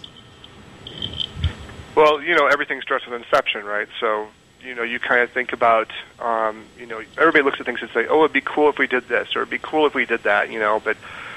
[1.97, 3.89] Well, you know, everything starts with inception, right?
[3.99, 4.29] So,
[4.63, 5.91] you know, you kind of think about,
[6.21, 8.87] um, you know, everybody looks at things and say, "Oh, it'd be cool if we
[8.87, 10.97] did this," or "It'd be cool if we did that," you know, but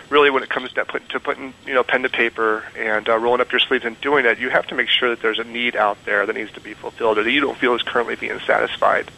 [0.09, 3.17] really when it comes to, put, to putting you know pen to paper and uh,
[3.17, 5.43] rolling up your sleeves and doing it, you have to make sure that there's a
[5.43, 8.15] need out there that needs to be fulfilled or that you don't feel is currently
[8.15, 9.09] being satisfied.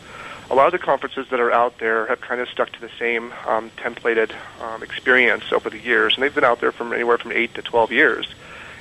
[0.50, 2.90] A lot of the conferences that are out there have kind of stuck to the
[3.00, 7.18] same um, templated um, experience over the years, and they've been out there from anywhere
[7.18, 8.28] from eight to twelve years.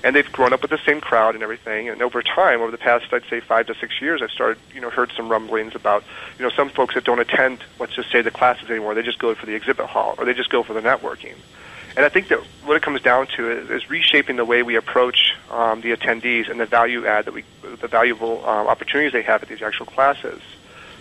[0.03, 1.90] And they've grown up with the same crowd and everything.
[1.90, 4.81] And over time, over the past, I'd say five to six years, I've started, you
[4.81, 6.05] know, heard some rumblings about,
[6.38, 8.94] you know, some folks that don't attend, let's just say, the classes anymore.
[8.94, 11.35] They just go for the exhibit hall or they just go for the networking.
[11.96, 14.76] And I think that what it comes down to is, is reshaping the way we
[14.76, 19.22] approach um, the attendees and the value add that we, the valuable um, opportunities they
[19.22, 20.40] have at these actual classes.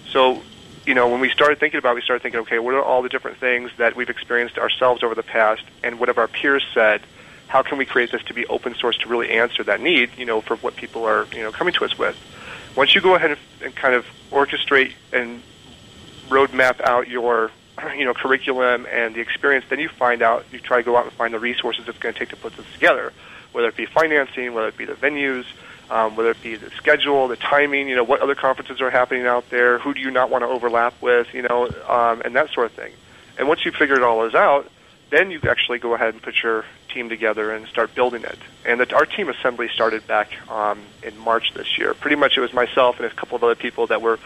[0.09, 0.41] So,
[0.85, 3.03] you know, when we started thinking about, it, we started thinking, okay, what are all
[3.03, 6.65] the different things that we've experienced ourselves over the past, and what have our peers
[6.73, 7.01] said?
[7.47, 10.11] How can we create this to be open source to really answer that need?
[10.17, 12.17] You know, for what people are, you know, coming to us with.
[12.75, 15.41] Once you go ahead and, and kind of orchestrate and
[16.29, 17.51] roadmap out your
[17.97, 21.05] you know curriculum and the experience, then you find out you try to go out
[21.05, 23.13] and find the resources it's going to take to put this together,
[23.51, 25.45] whether it be financing, whether it be the venues,
[25.89, 29.25] um, whether it be the schedule, the timing, you know what other conferences are happening
[29.25, 32.51] out there, who do you not want to overlap with, you know, um, and that
[32.51, 32.93] sort of thing.
[33.37, 34.69] And once you've figured all those out,
[35.09, 38.37] then you actually go ahead and put your team together and start building it.
[38.65, 41.93] And the, our team assembly started back um, in March this year.
[41.93, 44.19] Pretty much it was myself and a couple of other people that were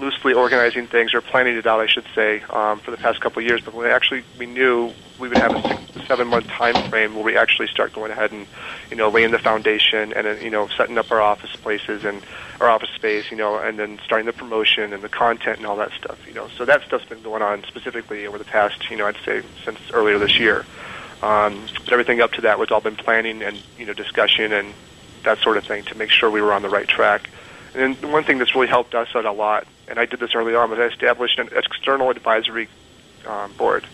[0.00, 3.42] loosely organizing things or planning it out, I should say, um, for the past couple
[3.42, 3.60] of years.
[3.64, 7.14] But we actually we knew we would have a six to seven month time frame
[7.14, 8.46] where we actually start going ahead and
[8.90, 12.22] you know laying the foundation and you know setting up our office places and
[12.60, 15.76] our office space, you know, and then starting the promotion and the content and all
[15.76, 16.48] that stuff, you know.
[16.56, 19.78] So that stuff's been going on specifically over the past, you know, I'd say since
[19.92, 20.64] earlier this year.
[21.22, 24.72] Um, but everything up to that was all been planning and you know discussion and
[25.24, 27.28] that sort of thing to make sure we were on the right track.
[27.74, 30.54] And one thing that's really helped us out a lot, and I did this early
[30.54, 32.68] on, was I established an external advisory
[33.26, 33.86] um, board.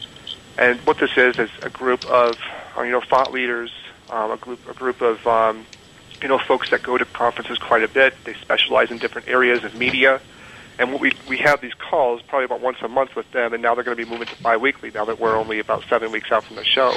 [0.58, 2.38] And what this is is a group of
[2.76, 3.72] uh, you know thought leaders,
[4.10, 5.66] um, a group a group of um,
[6.22, 8.14] you know folks that go to conferences quite a bit.
[8.24, 10.20] They specialize in different areas of media.
[10.78, 13.62] And what we we have these calls probably about once a month with them, and
[13.62, 14.90] now they're going to be moving to biweekly.
[14.90, 16.94] Now that we're only about seven weeks out from the show,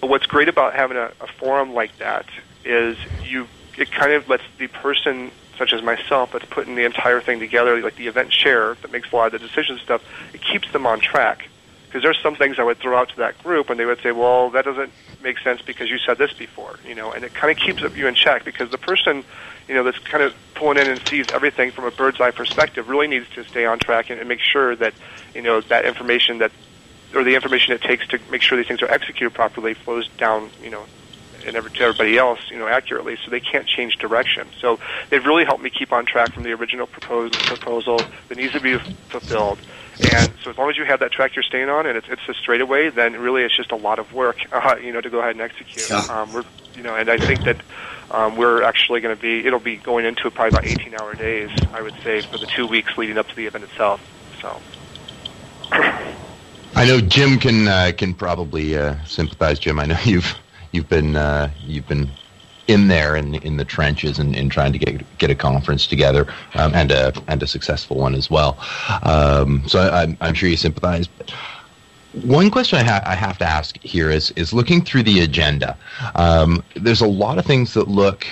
[0.00, 2.26] but what's great about having a, a forum like that
[2.64, 3.46] is you
[3.78, 5.30] it kind of lets the person
[5.62, 9.12] such as myself that's putting the entire thing together, like the event chair that makes
[9.12, 10.02] a lot of the decision stuff,
[10.34, 11.48] it keeps them on track.
[11.86, 14.10] Because there's some things I would throw out to that group, and they would say,
[14.10, 14.90] "Well, that doesn't
[15.22, 18.08] make sense because you said this before," you know, and it kind of keeps you
[18.08, 19.22] in check because the person,
[19.68, 22.88] you know, that's kind of pulling in and sees everything from a bird's eye perspective
[22.88, 24.94] really needs to stay on track and, and make sure that,
[25.32, 26.50] you know, that information that
[27.14, 30.50] or the information it takes to make sure these things are executed properly flows down,
[30.64, 30.86] you know,
[31.46, 34.48] and every, to everybody else, you know, accurately, so they can't change direction.
[34.60, 34.78] So
[35.10, 38.60] they've really helped me keep on track from the original proposal, proposal that needs to
[38.60, 38.78] be
[39.08, 39.58] fulfilled.
[40.00, 42.22] And so as long as you have that track you're staying on, and it's it's
[42.28, 45.20] a straightaway, then really it's just a lot of work, uh, you know, to go
[45.20, 45.88] ahead and execute.
[45.90, 46.00] Yeah.
[46.08, 47.60] Um, we're, you know, and I think that
[48.10, 51.82] um, we're actually going to be, it'll be going into probably about 18-hour days, I
[51.82, 54.00] would say, for the two weeks leading up to the event itself.
[54.40, 54.60] So.
[56.74, 59.58] I know Jim can uh, can probably uh, sympathize.
[59.58, 60.34] Jim, I know you've
[60.72, 62.10] you've been uh, you've been
[62.68, 66.26] in there in in the trenches and, in trying to get get a conference together
[66.54, 68.58] um, and a and a successful one as well.
[69.02, 71.08] Um, so I, I'm I'm sure you sympathize.
[72.24, 75.76] One question I, ha- I have to ask here is is looking through the agenda.
[76.14, 78.26] Um, there's a lot of things that look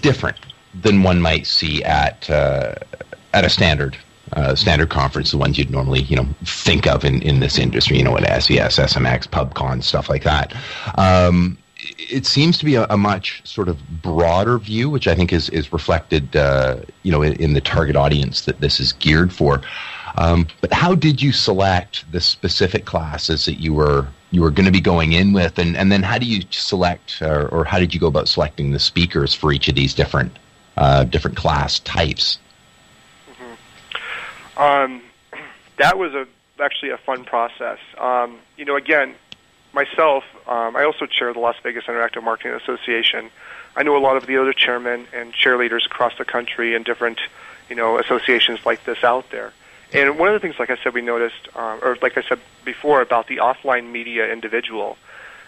[0.00, 0.36] different
[0.82, 2.74] than one might see at uh,
[3.32, 3.96] at a standard
[4.32, 7.96] uh, standard conference, the ones you'd normally, you know, think of in, in this industry,
[7.96, 10.54] you know, at SES, SMX, PubCon, stuff like that.
[10.96, 11.56] Um,
[11.98, 15.48] it seems to be a, a, much sort of broader view, which I think is
[15.50, 19.60] is reflected, uh, you know, in, in, the target audience that this is geared for.
[20.16, 24.66] Um, but how did you select the specific classes that you were you were going
[24.66, 27.78] to be going in with, and, and then how do you select, or, or how
[27.78, 30.38] did you go about selecting the speakers for each of these different
[30.76, 32.38] uh, different class types?
[34.56, 35.02] Um,
[35.78, 36.26] that was a
[36.60, 37.78] actually a fun process.
[37.98, 39.14] Um, you know, again,
[39.72, 43.30] myself, um, I also chair the Las Vegas Interactive Marketing Association.
[43.76, 46.84] I know a lot of the other chairmen and chair leaders across the country and
[46.84, 47.20] different,
[47.68, 49.52] you know, associations like this out there.
[49.92, 52.40] And one of the things, like I said, we noticed, uh, or like I said
[52.64, 54.98] before, about the offline media individual,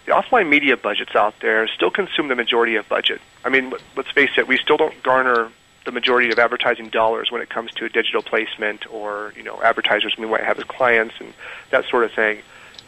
[0.07, 3.21] the offline media budgets out there still consume the majority of budget.
[3.45, 5.51] I mean, let's face it, we still don't garner
[5.85, 9.63] the majority of advertising dollars when it comes to a digital placement or you know
[9.63, 11.33] advertisers we might have as clients and
[11.71, 12.41] that sort of thing.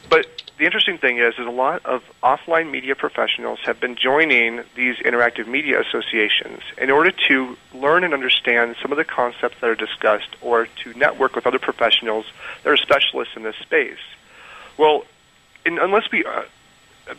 [0.09, 0.27] But
[0.63, 4.95] the interesting thing is, is a lot of offline media professionals have been joining these
[4.99, 9.75] interactive media associations in order to learn and understand some of the concepts that are
[9.75, 12.27] discussed or to network with other professionals
[12.63, 13.99] that are specialists in this space.
[14.79, 15.03] Well,
[15.67, 16.43] in, unless we uh,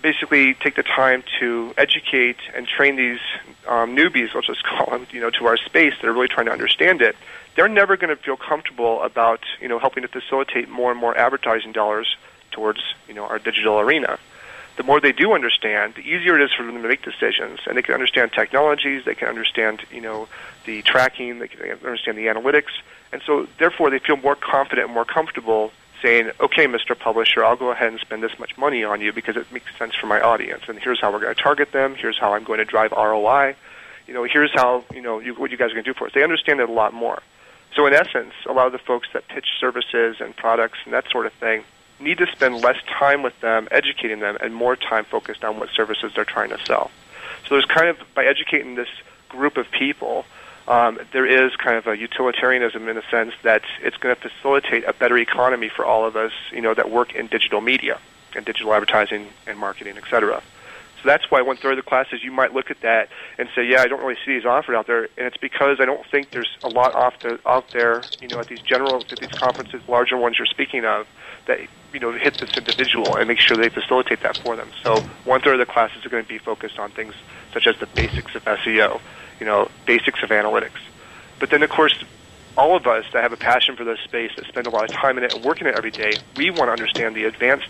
[0.01, 3.19] basically take the time to educate and train these
[3.67, 6.45] um, newbies, let's just call them, you know, to our space that are really trying
[6.45, 7.17] to understand it,
[7.57, 11.17] they're never going to feel comfortable about, you know, helping to facilitate more and more
[11.17, 12.15] advertising dollars
[12.53, 14.17] towards, you know, our digital arena.
[14.75, 17.77] The more they do understand, the easier it is for them to make decisions, and
[17.77, 20.27] they can understand technologies, they can understand, you know,
[20.65, 22.71] the tracking, they can understand the analytics,
[23.11, 26.97] and so therefore they feel more confident and more comfortable saying, okay, Mr.
[26.97, 29.95] Publisher, I'll go ahead and spend this much money on you because it makes sense
[29.95, 31.93] for my audience, and here's how we're going to target them.
[31.95, 33.55] Here's how I'm going to drive ROI.
[34.07, 36.07] You know, here's how you know you, what you guys are going to do for
[36.07, 36.13] us.
[36.13, 37.21] They understand it a lot more.
[37.75, 41.09] So in essence, a lot of the folks that pitch services and products and that
[41.09, 41.63] sort of thing
[41.99, 45.69] need to spend less time with them, educating them, and more time focused on what
[45.69, 46.91] services they're trying to sell.
[47.47, 48.89] So there's kind of by educating this
[49.29, 50.25] group of people
[50.67, 54.85] um, there is kind of a utilitarianism in the sense that it's going to facilitate
[54.85, 57.99] a better economy for all of us, you know, that work in digital media
[58.35, 60.41] and digital advertising and marketing, et cetera.
[61.03, 63.65] So that's why one third of the classes you might look at that and say,
[63.65, 66.31] yeah, I don't really see these offered out there, and it's because I don't think
[66.31, 69.81] there's a lot off the, out there, you know, at these general, at these conferences,
[69.89, 71.05] larger ones you're speaking of,
[71.45, 71.59] that
[71.91, 74.69] you know hit this individual and make sure they facilitate that for them.
[74.81, 77.13] So one third of the classes are going to be focused on things
[77.53, 79.01] such as the basics of SEO,
[79.41, 80.79] you know, basics of analytics.
[81.37, 82.01] But then, of course,
[82.55, 84.91] all of us that have a passion for this space, that spend a lot of
[84.91, 87.69] time in it and work in it every day, we want to understand the advanced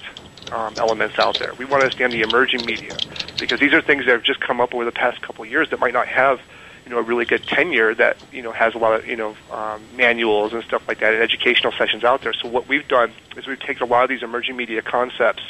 [0.53, 1.53] um, elements out there.
[1.55, 2.97] We want to understand the emerging media
[3.39, 5.69] because these are things that have just come up over the past couple of years
[5.71, 6.39] that might not have
[6.85, 9.35] you know a really good tenure that you know has a lot of you know
[9.51, 12.33] um, manuals and stuff like that and educational sessions out there.
[12.33, 15.43] So what we've done is we've taken a lot of these emerging media concepts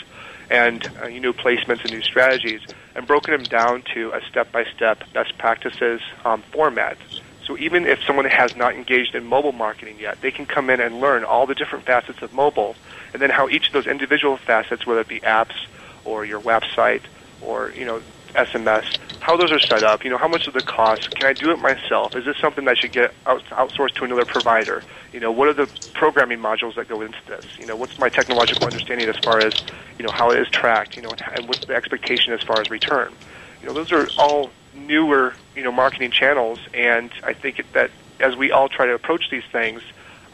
[0.50, 2.62] and uh, you know placements and new strategies
[2.96, 6.98] and broken them down to a step-by-step best practices um, format.
[7.46, 10.80] So even if someone has not engaged in mobile marketing yet, they can come in
[10.80, 12.76] and learn all the different facets of mobile,
[13.14, 15.56] and then how each of those individual facets, whether it be apps
[16.04, 17.04] or your website
[17.42, 18.02] or you know
[18.36, 18.84] SMS,
[19.20, 20.04] how those are set up.
[20.04, 21.14] You know, how much of the cost?
[21.16, 22.16] Can I do it myself?
[22.16, 24.84] Is this something that I should get out, outsourced to another provider?
[25.12, 27.46] You know, what are the programming modules that go into this?
[27.58, 29.54] You know, what's my technological understanding as far as
[29.98, 30.98] you know how it is tracked?
[30.98, 33.14] You know, and what's the expectation as far as return?
[33.62, 38.36] You know, those are all newer you know marketing channels, and I think that as
[38.36, 39.82] we all try to approach these things.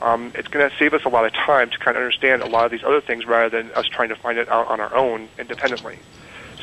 [0.02, 2.48] Um, it's going to save us a lot of time to kind of understand a
[2.48, 4.96] lot of these other things rather than us trying to find it out on our
[4.96, 6.00] own independently.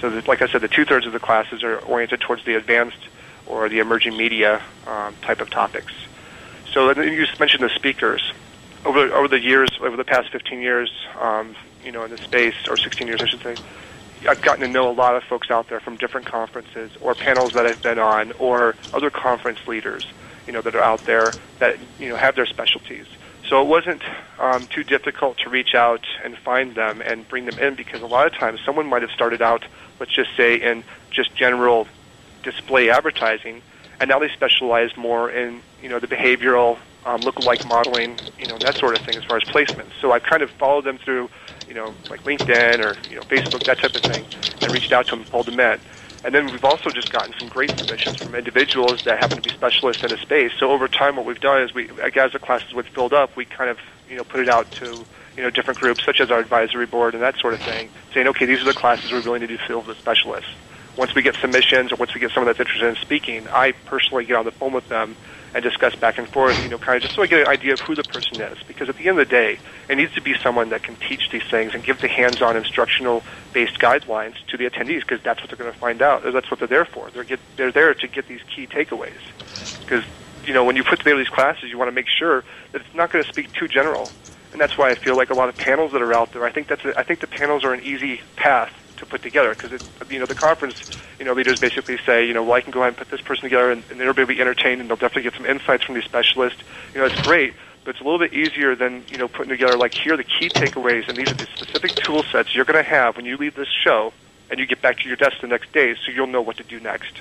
[0.01, 2.55] So, that, like I said, the two thirds of the classes are oriented towards the
[2.55, 3.09] advanced
[3.47, 5.93] or the emerging media um, type of topics.
[6.72, 8.32] So, you mentioned the speakers.
[8.84, 12.55] Over over the years, over the past 15 years, um, you know, in the space,
[12.68, 13.59] or 16 years, I should say,
[14.28, 17.53] I've gotten to know a lot of folks out there from different conferences or panels
[17.55, 20.07] that I've been on, or other conference leaders,
[20.47, 23.07] you know, that are out there that you know have their specialties.
[23.49, 24.03] So it wasn't
[24.38, 28.07] um, too difficult to reach out and find them and bring them in because a
[28.07, 29.64] lot of times someone might have started out,
[30.01, 31.86] let's just say, in just general
[32.42, 33.62] display advertising,
[34.01, 38.59] and now they specialize more in you know the behavioral um, lookalike modeling, you know
[38.59, 39.90] that sort of thing as far as placements.
[40.01, 41.30] So I've kind of followed them through,
[41.68, 44.26] you know, like LinkedIn or you know Facebook, that type of thing,
[44.62, 45.80] and reached out to them, and pulled them in.
[46.25, 49.51] And then we've also just gotten some great submissions from individuals that happen to be
[49.51, 50.51] specialists in a space.
[50.59, 53.45] So over time, what we've done is we, as the classes would filled up, we
[53.45, 55.07] kind of you know put it out to
[55.37, 58.27] you know different groups such as our advisory board and that sort of thing, saying,
[58.29, 60.51] okay, these are the classes we're willing to do fill with specialists.
[60.97, 64.25] Once we get submissions or once we get someone that's interested in speaking, I personally
[64.25, 65.17] get on the phone with them
[65.55, 67.74] and discuss back and forth, you know, kind of just so I get an idea
[67.74, 68.59] of who the person is.
[68.66, 71.22] Because at the end of the day, it needs to be someone that can teach
[71.32, 75.59] these things and give the hands-on instructional-based guidelines to the attendees, because that's what they're
[75.59, 76.22] going to find out.
[76.24, 77.11] That's what they're there for.
[77.11, 79.20] They're get, they're there to get these key takeaways.
[79.80, 80.05] Because
[80.47, 82.94] you know, when you put together these classes, you want to make sure that it's
[82.94, 84.11] not going to speak too general.
[84.53, 86.44] And that's why I feel like a lot of panels that are out there.
[86.44, 89.55] I think that's a, I think the panels are an easy path to put together
[89.55, 89.80] because
[90.11, 90.74] you know the conference
[91.18, 93.20] you know leaders basically say you know well I can go ahead and put this
[93.20, 95.94] person together and, and everybody will be entertained and they'll definitely get some insights from
[95.94, 96.62] these specialists.
[96.94, 97.55] You know it's great
[97.86, 100.24] but it's a little bit easier than you know putting together like here are the
[100.24, 103.36] key takeaways and these are the specific tool sets you're going to have when you
[103.36, 104.12] leave this show
[104.51, 106.64] and you get back to your desk the next day so you'll know what to
[106.64, 107.20] do next.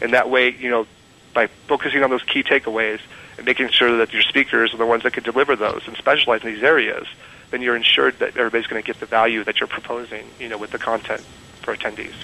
[0.00, 0.86] And that way you know
[1.32, 3.00] by focusing on those key takeaways
[3.36, 6.42] and making sure that your speakers are the ones that can deliver those and specialize
[6.42, 7.06] in these areas
[7.50, 10.58] then you're ensured that everybody's going to get the value that you're proposing, you know,
[10.58, 11.20] with the content
[11.62, 12.14] for attendees.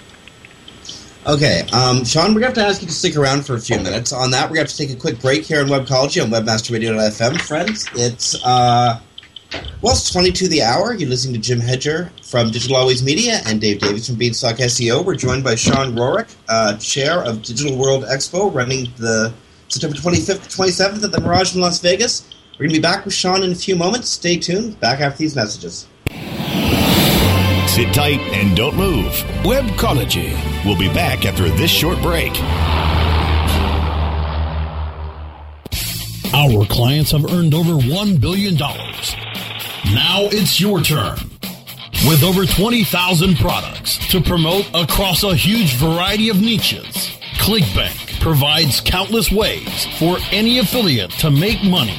[1.25, 3.61] Okay, um, Sean, we're going to have to ask you to stick around for a
[3.61, 4.13] few minutes.
[4.13, 6.31] On that, we're going to have to take a quick break here on Webcology on
[6.31, 7.41] WebmasterRadio.fm.
[7.41, 9.01] Friends, it's, uh,
[9.81, 10.95] well, it's 22 the hour.
[10.95, 15.05] You're listening to Jim Hedger from Digital Always Media and Dave Davies from Beanstalk SEO.
[15.05, 19.33] We're joined by Sean Rorick, uh, chair of Digital World Expo, running the
[19.69, 22.29] September 25th to 27th at the Mirage in Las Vegas.
[22.63, 24.09] We're going to be back with Sean in a few moments.
[24.09, 24.79] Stay tuned.
[24.79, 25.89] Back after these messages.
[27.67, 29.13] Sit tight and don't move.
[29.43, 30.33] Webcology.
[30.65, 32.31] We'll be back after this short break.
[36.33, 38.55] Our clients have earned over $1 billion.
[38.55, 41.19] Now it's your turn.
[42.07, 49.33] With over 20,000 products to promote across a huge variety of niches, ClickBank provides countless
[49.33, 51.99] ways for any affiliate to make money.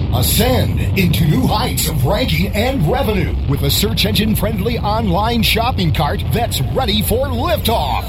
[0.13, 5.93] Ascend into new heights of ranking and revenue with a search engine friendly online shopping
[5.93, 8.03] cart that's ready for liftoff.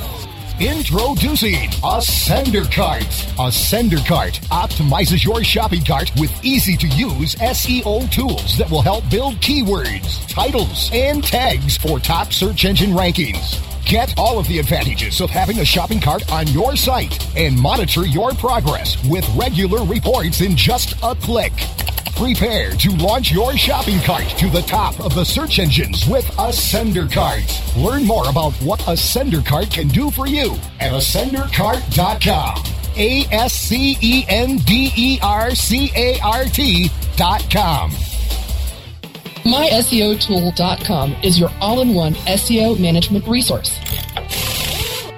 [0.59, 3.05] Introducing Ascender Cart.
[3.39, 9.09] Ascender Cart optimizes your shopping cart with easy to use SEO tools that will help
[9.09, 13.63] build keywords, titles, and tags for top search engine rankings.
[13.87, 18.05] Get all of the advantages of having a shopping cart on your site and monitor
[18.05, 21.53] your progress with regular reports in just a click.
[22.23, 27.11] Prepare to launch your shopping cart to the top of the search engines with Ascender
[27.11, 27.43] Cart.
[27.77, 32.63] Learn more about what Ascender Cart can do for you at ascendercart.com.
[32.97, 37.91] A S C E N D E R C A R T dot com.
[39.43, 43.77] MySEOtool.com is your all-in-one SEO management resource.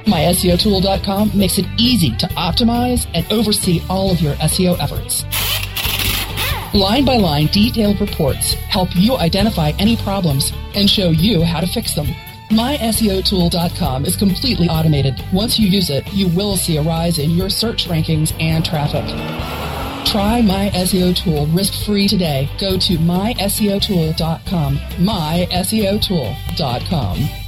[0.06, 5.26] MySEOtool.com makes it easy to optimize and oversee all of your SEO efforts.
[6.74, 11.68] Line by line detailed reports help you identify any problems and show you how to
[11.68, 12.08] fix them.
[12.50, 15.14] MySEOtool.com is completely automated.
[15.32, 19.04] Once you use it, you will see a rise in your search rankings and traffic.
[20.04, 22.50] Try My SEO Tool risk-free today.
[22.58, 24.78] Go to myseotool.com.
[24.78, 27.43] myseotool.com.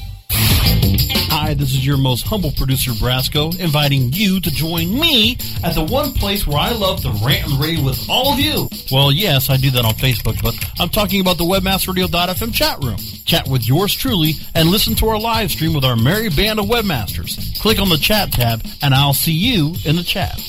[1.46, 5.84] Hi, this is your most humble producer, Brasco, inviting you to join me at the
[5.84, 8.68] one place where I love to rant and rave with all of you.
[8.90, 12.96] Well, yes, I do that on Facebook, but I'm talking about the webmasterradio.fm chat room.
[13.26, 16.66] Chat with yours truly and listen to our live stream with our merry band of
[16.66, 17.60] webmasters.
[17.60, 20.40] Click on the chat tab and I'll see you in the chat.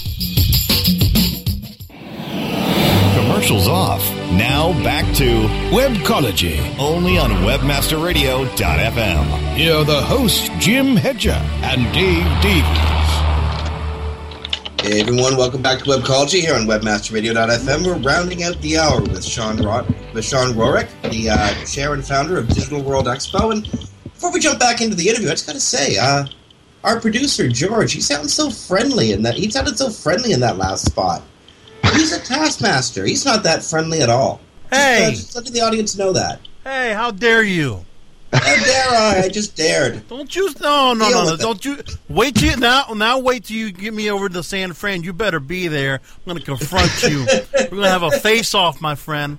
[3.47, 4.01] Commercials off.
[4.33, 5.23] Now back to
[5.71, 9.55] Webcology, only on WebmasterRadio.fm.
[9.55, 12.77] Here are the hosts, Jim Hedger and Dave Davies.
[14.81, 17.85] Hey everyone, welcome back to Webcology here on WebmasterRadio.fm.
[17.85, 22.05] We're rounding out the hour with Sean Rod, with Sean Rorick, the uh, chair and
[22.05, 23.53] founder of Digital World Expo.
[23.53, 23.63] And
[24.03, 26.25] before we jump back into the interview, I just got to say, uh,
[26.83, 29.35] our producer George, he sounds so friendly in that.
[29.35, 31.23] He sounded so friendly in that last spot.
[32.07, 33.05] He's a taskmaster.
[33.05, 34.39] He's not that friendly at all.
[34.71, 36.39] Hey, just, uh, letting the audience know that.
[36.63, 37.85] Hey, how dare you?
[38.31, 39.21] How dare I?
[39.25, 40.07] I just dared.
[40.07, 40.53] Don't you?
[40.61, 41.35] No, no, Deal no, no.
[41.37, 41.79] Don't you?
[42.07, 42.85] Wait till you, now.
[42.95, 45.03] Now wait till you get me over to San Fran.
[45.03, 45.95] You better be there.
[45.95, 47.25] I'm going to confront you.
[47.53, 49.37] We're going to have a face off, my friend.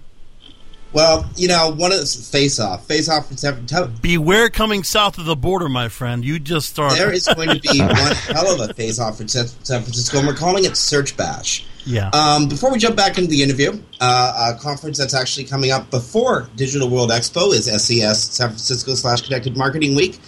[0.93, 3.93] Well, you know, one of the face off, face off from San Francisco.
[4.01, 6.25] Beware coming south of the border, my friend.
[6.25, 6.99] You just started.
[6.99, 10.27] There is going to be one hell of a face off from San Francisco, and
[10.27, 11.67] we're calling it Search Bash.
[11.85, 12.11] Yeah.
[12.13, 15.91] Um, before we jump back into the interview, uh, a conference that's actually coming up
[15.91, 20.19] before Digital World Expo is SES San Francisco slash Connected Marketing Week,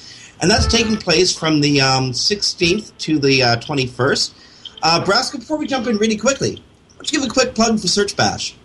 [0.43, 4.33] and that's taking place from the um, 16th to the uh, 21st.
[4.83, 6.63] Uh, Brasco, before we jump in really quickly,
[7.03, 8.57] you give a quick plug for Search Bash?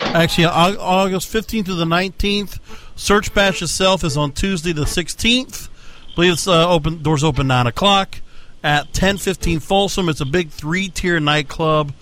[0.00, 2.58] Actually, August 15th to the 19th.
[2.96, 5.68] Search Bash itself is on Tuesday the 16th.
[5.68, 7.02] I believe it's uh, open.
[7.02, 8.20] Doors open nine o'clock
[8.62, 10.08] at 10:15 Folsom.
[10.08, 11.92] It's a big three-tier nightclub.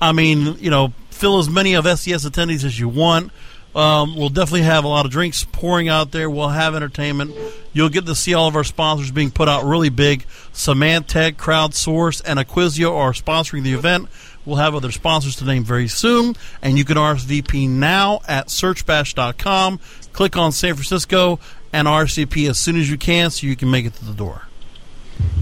[0.00, 3.32] I mean, you know, fill as many of SES attendees as you want.
[3.74, 6.28] Um, we'll definitely have a lot of drinks pouring out there.
[6.28, 7.34] We'll have entertainment.
[7.72, 10.26] You'll get to see all of our sponsors being put out really big.
[10.52, 14.08] Symantec, Crowdsource, and Acquisio are sponsoring the event.
[14.44, 19.80] We'll have other sponsors to name very soon, and you can RSVP now at searchbash.com.
[20.12, 21.38] Click on San Francisco
[21.72, 24.42] and RSVP as soon as you can so you can make it to the door.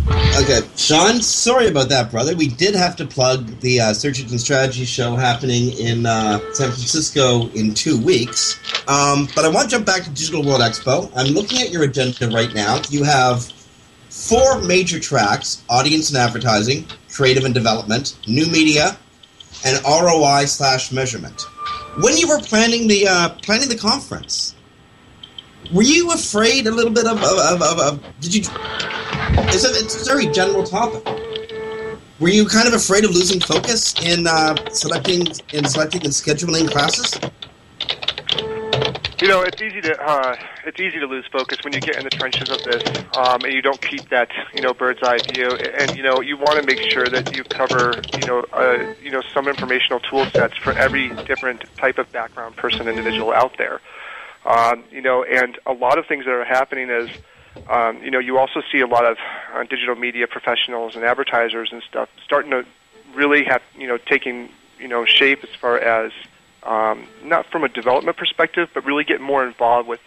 [0.09, 2.35] Okay, Sean, sorry about that, brother.
[2.35, 6.69] We did have to plug the uh, Search Engine Strategy show happening in uh, San
[6.69, 8.59] Francisco in two weeks.
[8.89, 11.11] Um, but I want to jump back to Digital World Expo.
[11.15, 12.81] I'm looking at your agenda right now.
[12.91, 13.53] You have
[14.11, 18.97] four major tracks audience and advertising, creative and development, new media,
[19.65, 21.43] and ROI slash measurement.
[22.03, 24.55] When you were planning the uh, planning the conference,
[25.73, 28.43] were you afraid a little bit of, of, of, of, did you
[29.53, 31.07] it's a, it's a very general topic.
[32.19, 36.71] Were you kind of afraid of losing focus in uh, selecting in selecting and scheduling
[36.71, 37.19] classes?
[39.21, 42.05] You know, it's easy to uh, it's easy to lose focus when you get in
[42.05, 42.83] the trenches of this,
[43.14, 45.51] um, and you don't keep that you know bird's eye view.
[45.51, 49.11] And you know, you want to make sure that you cover you know uh, you
[49.11, 53.83] know some informational tool sets for every different type of background person individual out there.
[54.47, 57.11] Um, you know, and a lot of things that are happening is
[57.68, 59.18] um, you know, you also see a lot of
[59.55, 62.64] uh, digital media professionals and advertisers and stuff starting to
[63.14, 64.49] really have, you know, taking,
[64.79, 66.11] you know, shape as far as
[66.63, 70.01] um, not from a development perspective, but really get more involved with,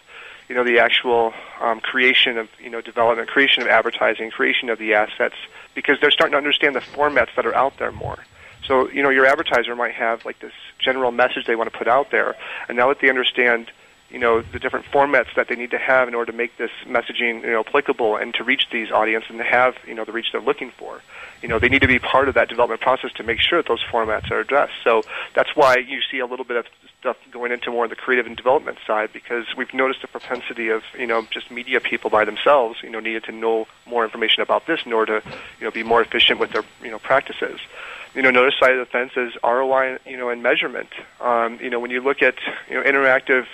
[0.48, 4.78] you know, the actual um, creation of, you know, development, creation of advertising, creation of
[4.78, 5.36] the assets,
[5.74, 8.18] because they're starting to understand the formats that are out there more.
[8.66, 11.88] So, you know, your advertiser might have like this general message they want to put
[11.88, 12.36] out there,
[12.68, 13.70] and now that they understand
[14.14, 16.70] you know the different formats that they need to have in order to make this
[16.86, 20.12] messaging you know applicable and to reach these audience and to have you know the
[20.12, 21.02] reach they're looking for
[21.42, 23.66] you know they need to be part of that development process to make sure that
[23.66, 25.02] those formats are addressed so
[25.34, 26.66] that's why you see a little bit of
[27.00, 30.68] stuff going into more of the creative and development side because we've noticed a propensity
[30.68, 34.42] of you know just media people by themselves you know needed to know more information
[34.44, 37.58] about this in order to you know be more efficient with their you know practices
[38.14, 40.88] you know, another side of the fence is ROI, you know, and measurement.
[41.20, 42.36] Um, you know, when you look at
[42.68, 43.46] you know interactive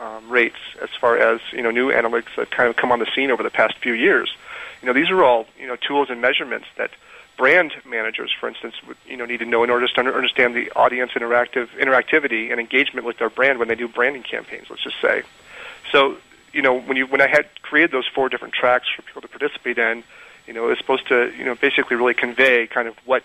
[0.00, 3.08] um, rates as far as you know new analytics that kind of come on the
[3.14, 4.34] scene over the past few years,
[4.80, 6.90] you know, these are all you know tools and measurements that
[7.36, 10.70] brand managers, for instance, would you know need to know in order to understand the
[10.72, 14.68] audience interactive interactivity and engagement with their brand when they do branding campaigns.
[14.68, 15.22] Let's just say.
[15.90, 16.16] So,
[16.52, 19.28] you know, when you when I had created those four different tracks for people to
[19.28, 20.02] participate in,
[20.46, 23.22] you know, it was supposed to you know basically really convey kind of what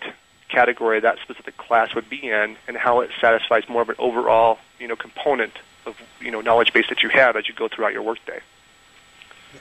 [0.48, 4.58] category that specific class would be in and how it satisfies more of an overall
[4.78, 5.52] you know component
[5.88, 8.40] of you know knowledge base that you have as you go throughout your workday.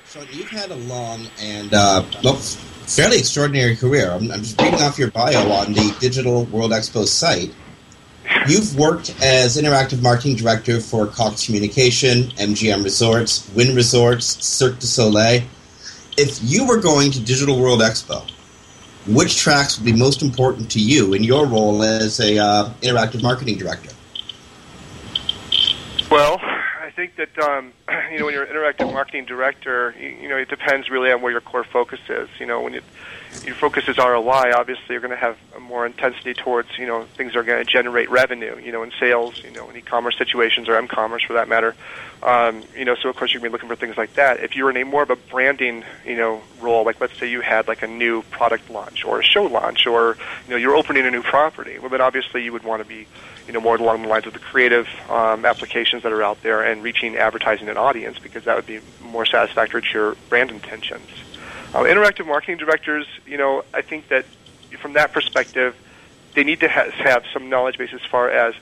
[0.06, 4.12] So you've had a long and uh, well, fairly extraordinary career.
[4.12, 7.54] I'm, I'm just reading off your bio on the Digital World Expo site.
[8.48, 14.86] You've worked as interactive marketing director for Cox Communication, MGM Resorts, Wynn Resorts, Cirque du
[14.86, 15.44] Soleil.
[16.18, 18.30] If you were going to Digital World Expo,
[19.08, 23.24] which tracks would be most important to you in your role as a uh, interactive
[23.24, 23.92] marketing director?
[26.10, 27.74] Well, I think that um,
[28.12, 31.22] you know when you're an interactive marketing director, you, you know it depends really on
[31.22, 32.30] where your core focus is.
[32.40, 32.82] You know when you,
[33.46, 37.34] your focus is ROI, obviously you're going to have more intensity towards you know things
[37.34, 38.58] that are going to generate revenue.
[38.58, 41.76] You know in sales, you know in e-commerce situations or m-commerce for that matter.
[42.24, 44.40] Um, you know so of course you're going to be looking for things like that.
[44.42, 47.42] If you're in a more of a branding you know role, like let's say you
[47.42, 51.06] had like a new product launch or a show launch or you know you're opening
[51.06, 53.08] a new property, well then obviously you would want to be
[53.48, 56.64] you know, more along the lines of the creative um, applications that are out there
[56.64, 61.08] and reaching advertising and audience because that would be more satisfactory to your brand intentions.
[61.74, 64.26] Uh, interactive marketing directors, you know, I think that
[64.80, 65.76] from that perspective,
[66.34, 68.56] they need to ha- have some knowledge base as far as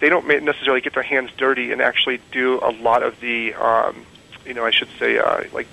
[0.00, 4.04] they don't necessarily get their hands dirty and actually do a lot of the, um,
[4.44, 5.68] you know, I should say, uh, like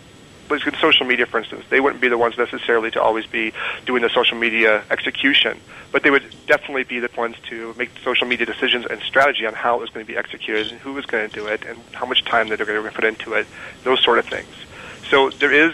[0.50, 3.54] with social media, for instance, they wouldn't be the ones necessarily to always be
[3.86, 5.60] doing the social media execution,
[5.92, 9.54] but they would definitely be the ones to make social media decisions and strategy on
[9.54, 11.78] how it was going to be executed and who was going to do it and
[11.94, 13.46] how much time that they're going to put into it,
[13.84, 14.50] those sort of things.
[15.10, 15.74] So there is,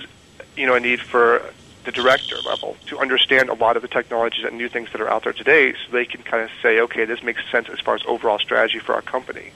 [0.56, 1.53] you know, a need for
[1.86, 5.10] the director level to understand a lot of the technologies and new things that are
[5.10, 7.95] out there today so they can kind of say, okay, this makes sense as far
[7.95, 9.53] as overall strategy for our company.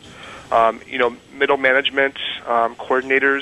[0.52, 3.42] Um, you know, middle management, um, coordinators,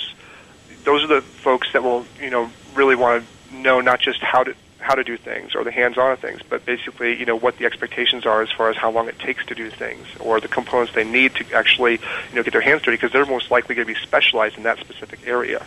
[0.86, 4.44] those are the folks that will you know really want to know not just how
[4.44, 7.58] to how to do things or the hands-on of things, but basically you know what
[7.58, 10.48] the expectations are as far as how long it takes to do things or the
[10.48, 11.94] components they need to actually
[12.32, 14.64] you know get their hands dirty because they're most likely going to be specialized in
[14.64, 15.66] that specific area.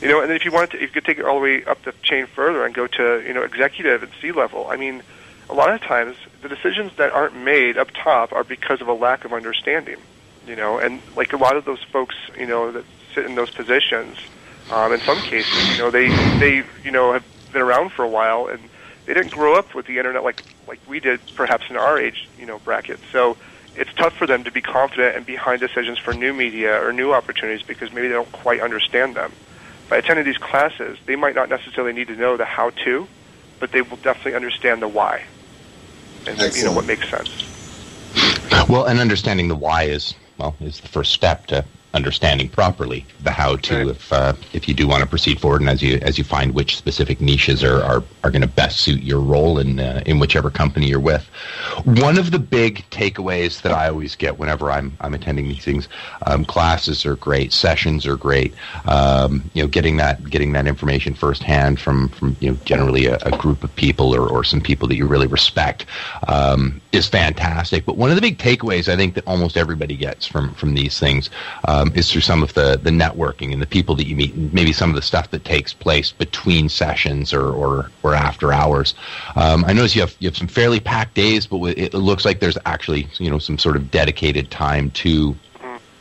[0.00, 1.64] You know, and then if you wanted to, you could take it all the way
[1.64, 5.02] up the chain further and go to you know executive and C level, I mean,
[5.48, 8.92] a lot of times the decisions that aren't made up top are because of a
[8.92, 9.96] lack of understanding.
[10.46, 12.84] You know, and like a lot of those folks, you know, that
[13.14, 14.18] sit in those positions,
[14.70, 18.08] um, in some cases, you know, they they you know have been around for a
[18.08, 18.60] while and
[19.06, 22.28] they didn't grow up with the internet like like we did, perhaps in our age,
[22.38, 22.98] you know, bracket.
[23.12, 23.36] So
[23.76, 27.12] it's tough for them to be confident and behind decisions for new media or new
[27.12, 29.32] opportunities because maybe they don't quite understand them.
[29.88, 33.06] By attending these classes, they might not necessarily need to know the how to,
[33.60, 35.22] but they will definitely understand the why
[36.26, 36.56] and Excellent.
[36.56, 37.28] you know what makes sense.
[38.68, 41.64] Well, and understanding the why is well is the first step to
[41.94, 43.86] understanding properly the how to right.
[43.86, 46.52] if uh, if you do want to proceed forward and as you as you find
[46.52, 50.18] which specific niches are are, are going to best suit your role in uh, in
[50.18, 51.24] whichever company you're with.
[51.84, 55.88] One of the big takeaways that I always get whenever I'm I'm attending these things,
[56.26, 58.54] um, classes are great, sessions are great.
[58.86, 63.16] Um, you know, getting that getting that information firsthand from from you know generally a,
[63.22, 65.86] a group of people or, or some people that you really respect
[66.26, 67.86] um, is fantastic.
[67.86, 70.98] But one of the big takeaways I think that almost everybody gets from from these
[70.98, 71.30] things.
[71.64, 74.34] Uh, um, is through some of the, the networking and the people that you meet,
[74.34, 78.52] and maybe some of the stuff that takes place between sessions or, or, or after
[78.52, 78.94] hours.
[79.36, 82.40] Um, I notice you have you have some fairly packed days, but it looks like
[82.40, 85.36] there's actually you know some sort of dedicated time to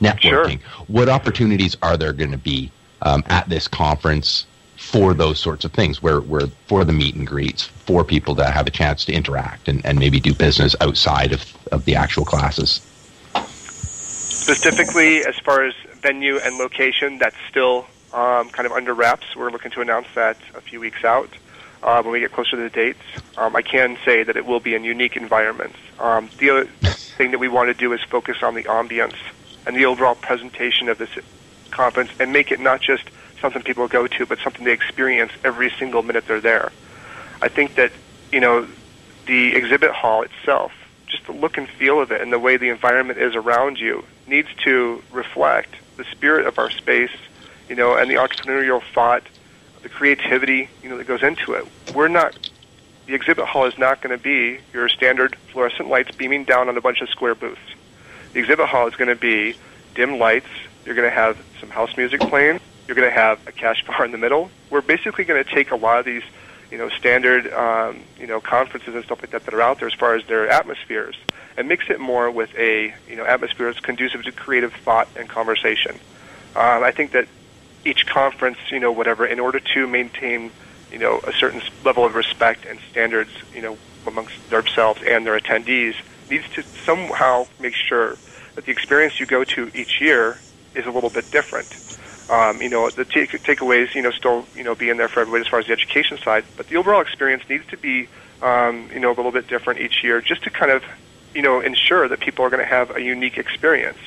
[0.01, 0.61] networking.
[0.61, 0.85] Sure.
[0.87, 2.71] What opportunities are there going to be
[3.01, 4.45] um, at this conference
[4.77, 8.43] for those sorts of things, where, where for the meet and greets, for people to
[8.43, 12.25] have a chance to interact and, and maybe do business outside of, of the actual
[12.25, 12.81] classes?
[14.43, 19.37] Specifically, as far as venue and location, that's still um, kind of under wraps.
[19.37, 21.29] We're looking to announce that a few weeks out
[21.81, 22.99] uh, when we get closer to the dates.
[23.37, 25.77] Um, I can say that it will be in unique environments.
[25.97, 29.15] Um, the other thing that we want to do is focus on the ambience
[29.65, 31.11] and the overall presentation of this
[31.71, 33.05] conference and make it not just
[33.39, 36.73] something people go to, but something they experience every single minute they're there.
[37.41, 37.93] I think that,
[38.33, 38.67] you know,
[39.25, 40.73] the exhibit hall itself
[41.13, 44.03] just the look and feel of it and the way the environment is around you
[44.27, 47.15] needs to reflect the spirit of our space,
[47.69, 49.23] you know, and the entrepreneurial thought,
[49.81, 51.65] the creativity, you know, that goes into it.
[51.95, 52.37] We're not
[53.05, 56.77] the exhibit hall is not going to be your standard fluorescent lights beaming down on
[56.77, 57.61] a bunch of square booths.
[58.33, 59.55] The exhibit hall is going to be
[59.93, 60.47] dim lights.
[60.85, 62.59] You're going to have some house music playing.
[62.87, 64.49] You're going to have a cash bar in the middle.
[64.69, 66.23] We're basically going to take a lot of these,
[66.73, 69.87] you know, standard, um, you know, conferences and stuff like that that are out there
[69.87, 71.15] as far as their atmospheres,
[71.55, 75.29] and mix it more with a, you know, atmosphere that's conducive to creative thought and
[75.29, 75.91] conversation.
[76.55, 77.27] Um, I think that
[77.85, 80.49] each conference, you know, whatever, in order to maintain,
[80.91, 85.39] you know, a certain level of respect and standards, you know, amongst themselves and their
[85.39, 85.93] attendees,
[86.31, 88.17] needs to somehow make sure
[88.55, 90.39] that the experience you go to each year
[90.73, 91.67] is a little bit different.
[92.29, 95.41] Um, you know, the take- takeaways, you know, still, you know, being there for everybody
[95.41, 98.07] as far as the education side, but the overall experience needs to be,
[98.41, 100.83] um, you know, a little bit different each year, just to kind of,
[101.35, 103.97] you know, ensure that people are going to have a unique experience.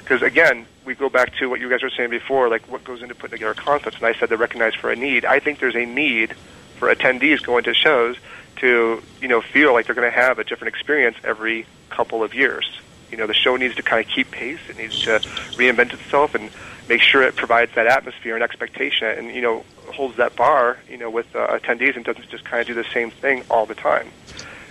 [0.00, 3.02] Because again, we go back to what you guys were saying before, like what goes
[3.02, 5.24] into putting together conference, and I said to recognize for a need.
[5.24, 6.34] I think there's a need
[6.76, 8.16] for attendees going to shows
[8.56, 12.34] to, you know, feel like they're going to have a different experience every couple of
[12.34, 12.80] years.
[13.10, 14.58] You know, the show needs to kind of keep pace.
[14.68, 15.20] It needs to
[15.56, 16.50] reinvent itself and
[16.90, 19.64] make sure it provides that atmosphere and expectation, and you know,
[19.94, 22.88] holds that bar, you know, with uh, attendees and doesn't just kind of do the
[22.92, 24.08] same thing all the time.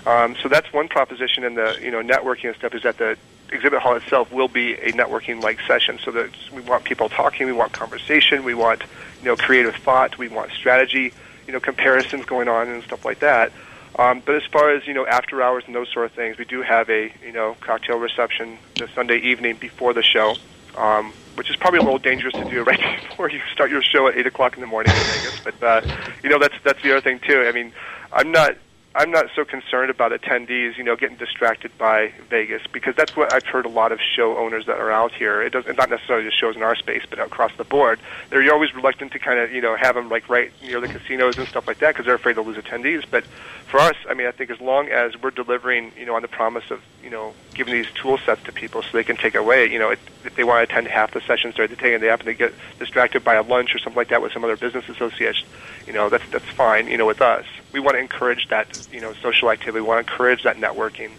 [0.05, 3.17] Um, so that's one proposition in the you know networking and stuff is that the
[3.51, 5.97] exhibit hall itself will be a networking like session.
[6.03, 8.83] So that we want people talking, we want conversation, we want
[9.21, 11.13] you know creative thought, we want strategy,
[11.47, 13.53] you know comparisons going on and stuff like that.
[13.97, 16.43] Um, but as far as you know, after hours and those sort of things, we
[16.43, 20.35] do have a you know cocktail reception the Sunday evening before the show,
[20.77, 24.07] um, which is probably a little dangerous to do right before you start your show
[24.07, 25.39] at eight o'clock in the morning in Vegas.
[25.43, 25.81] But uh,
[26.23, 27.45] you know that's that's the other thing too.
[27.47, 27.71] I mean,
[28.11, 28.55] I'm not
[28.95, 33.31] I'm not so concerned about attendees, you know, getting distracted by Vegas because that's what
[33.31, 35.43] I've heard a lot of show owners that are out here.
[35.43, 37.99] It doesn't it's not necessarily just shows in our space, but across the board.
[38.29, 41.37] They're always reluctant to kind of you know have them like right near the casinos
[41.37, 43.05] and stuff like that because they're afraid to lose attendees.
[43.09, 43.25] But
[43.69, 46.27] for us, I mean, I think as long as we're delivering, you know, on the
[46.27, 49.69] promise of you know giving these tool sets to people so they can take away,
[49.71, 52.07] you know, if they want to attend half the sessions during the day and they
[52.07, 54.89] happen to get distracted by a lunch or something like that with some other business
[54.89, 55.47] association,
[55.85, 57.45] you know, that's that's fine, you know, with us.
[57.71, 59.81] We want to encourage that, you know, social activity.
[59.81, 61.11] We want to encourage that networking.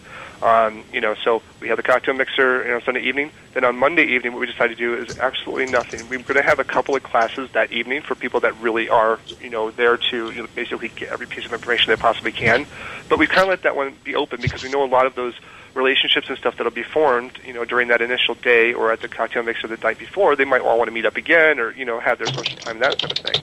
[0.43, 3.31] Um, you know, so we have the cocktail mixer, you know, Sunday evening.
[3.53, 6.09] Then on Monday evening, what we decided to do is absolutely nothing.
[6.09, 9.19] We're going to have a couple of classes that evening for people that really are,
[9.43, 12.67] you know, there to you know, basically get every piece of information they possibly can.
[13.11, 15.15] But we kind of let that one be open because we know a lot of
[15.15, 15.35] those
[15.75, 19.09] relationships and stuff that'll be formed, you know, during that initial day or at the
[19.09, 20.37] cocktail mixer the night before.
[20.37, 22.79] They might all want to meet up again or you know have their social time,
[22.79, 23.43] that kind of thing.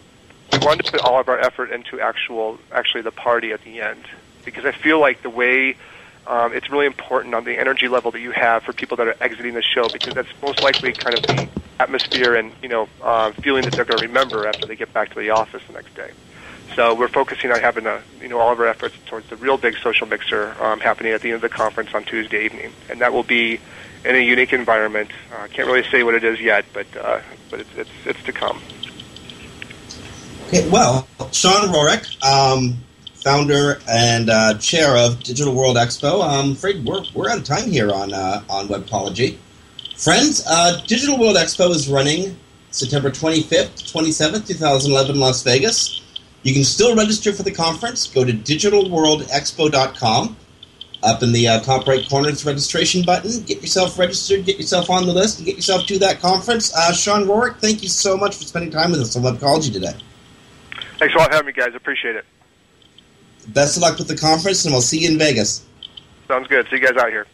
[0.51, 3.81] We wanted to put all of our effort into actual, actually the party at the
[3.81, 4.03] end
[4.47, 5.75] because I feel like the way
[6.27, 9.15] um, it's really important on the energy level that you have for people that are
[9.21, 11.47] exiting the show because that's most likely kind of the
[11.79, 15.09] atmosphere and you know uh, feeling that they're going to remember after they get back
[15.13, 16.11] to the office the next day.
[16.75, 19.57] So we're focusing on having a, you know all of our efforts towards the real
[19.57, 23.01] big social mixer um, happening at the end of the conference on Tuesday evening, and
[23.01, 23.59] that will be
[24.03, 25.11] in a unique environment.
[25.31, 28.23] I uh, can't really say what it is yet, but uh, but it's, it's it's
[28.23, 28.61] to come.
[30.47, 32.77] Okay, well, Sean Rorick, um,
[33.27, 36.25] founder and uh, chair of Digital World Expo.
[36.25, 39.35] I'm afraid we're, we're out of time here on uh, on Webcology.
[39.97, 42.37] Friends, uh, Digital World Expo is running
[42.71, 46.01] September 25th, 27th, 2011, Las Vegas.
[46.43, 48.07] You can still register for the conference.
[48.07, 50.37] Go to digitalworldexpo.com.
[51.03, 53.41] Up in the uh, top right corner, is registration button.
[53.41, 56.73] Get yourself registered, get yourself on the list, and get yourself to that conference.
[56.73, 59.95] Uh, Sean Rorick, thank you so much for spending time with us on Webcology today.
[60.97, 61.75] Thanks a lot for having me, guys.
[61.75, 62.23] Appreciate it.
[63.47, 65.65] Best of luck with the conference, and we'll see you in Vegas.
[66.27, 66.67] Sounds good.
[66.69, 67.25] See you guys out here.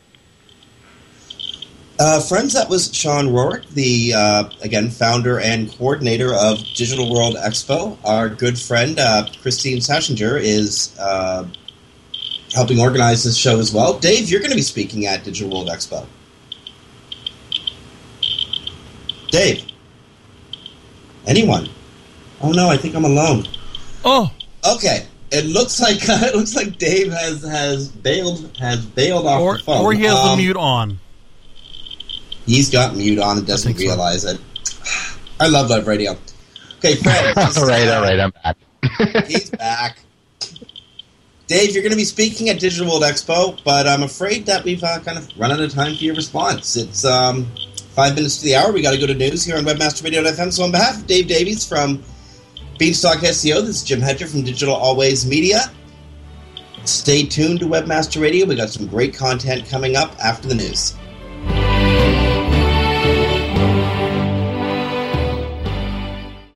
[2.00, 7.36] Uh, friends, that was Sean Rorick, the, uh, again, founder and coordinator of Digital World
[7.36, 7.98] Expo.
[8.04, 11.48] Our good friend, uh, Christine Saschinger, is uh,
[12.54, 14.00] helping organize this show as well.
[14.00, 16.06] Dave, you're going to be speaking at Digital World Expo.
[19.30, 19.64] Dave?
[21.26, 21.70] Anyone?
[22.42, 23.46] Oh no, I think I'm alone.
[24.04, 24.32] Oh.
[24.66, 25.08] Okay.
[25.36, 29.64] It looks like it looks like Dave has has bailed has bailed off or, the
[29.64, 29.82] phone.
[29.84, 31.00] Or he has um, the mute on.
[32.46, 34.32] He's got mute on and doesn't realize so.
[34.32, 34.42] it.
[35.40, 36.16] I love live radio.
[36.78, 37.38] Okay, Fred.
[37.58, 38.58] all right, all right, I'm back.
[39.28, 40.00] he's back.
[41.48, 44.84] Dave, you're going to be speaking at Digital World Expo, but I'm afraid that we've
[44.84, 46.76] uh, kind of run out of time for your response.
[46.76, 47.46] It's um,
[47.96, 48.72] five minutes to the hour.
[48.72, 50.54] We got to go to news here on WebmasterRadio.fm.
[50.54, 52.04] So, on behalf of Dave Davies from
[52.80, 55.72] Beanstalk SEO, this is Jim Hedger from Digital Always Media.
[56.86, 58.48] Stay tuned to Webmaster Radio.
[58.48, 60.96] We got some great content coming up after the news.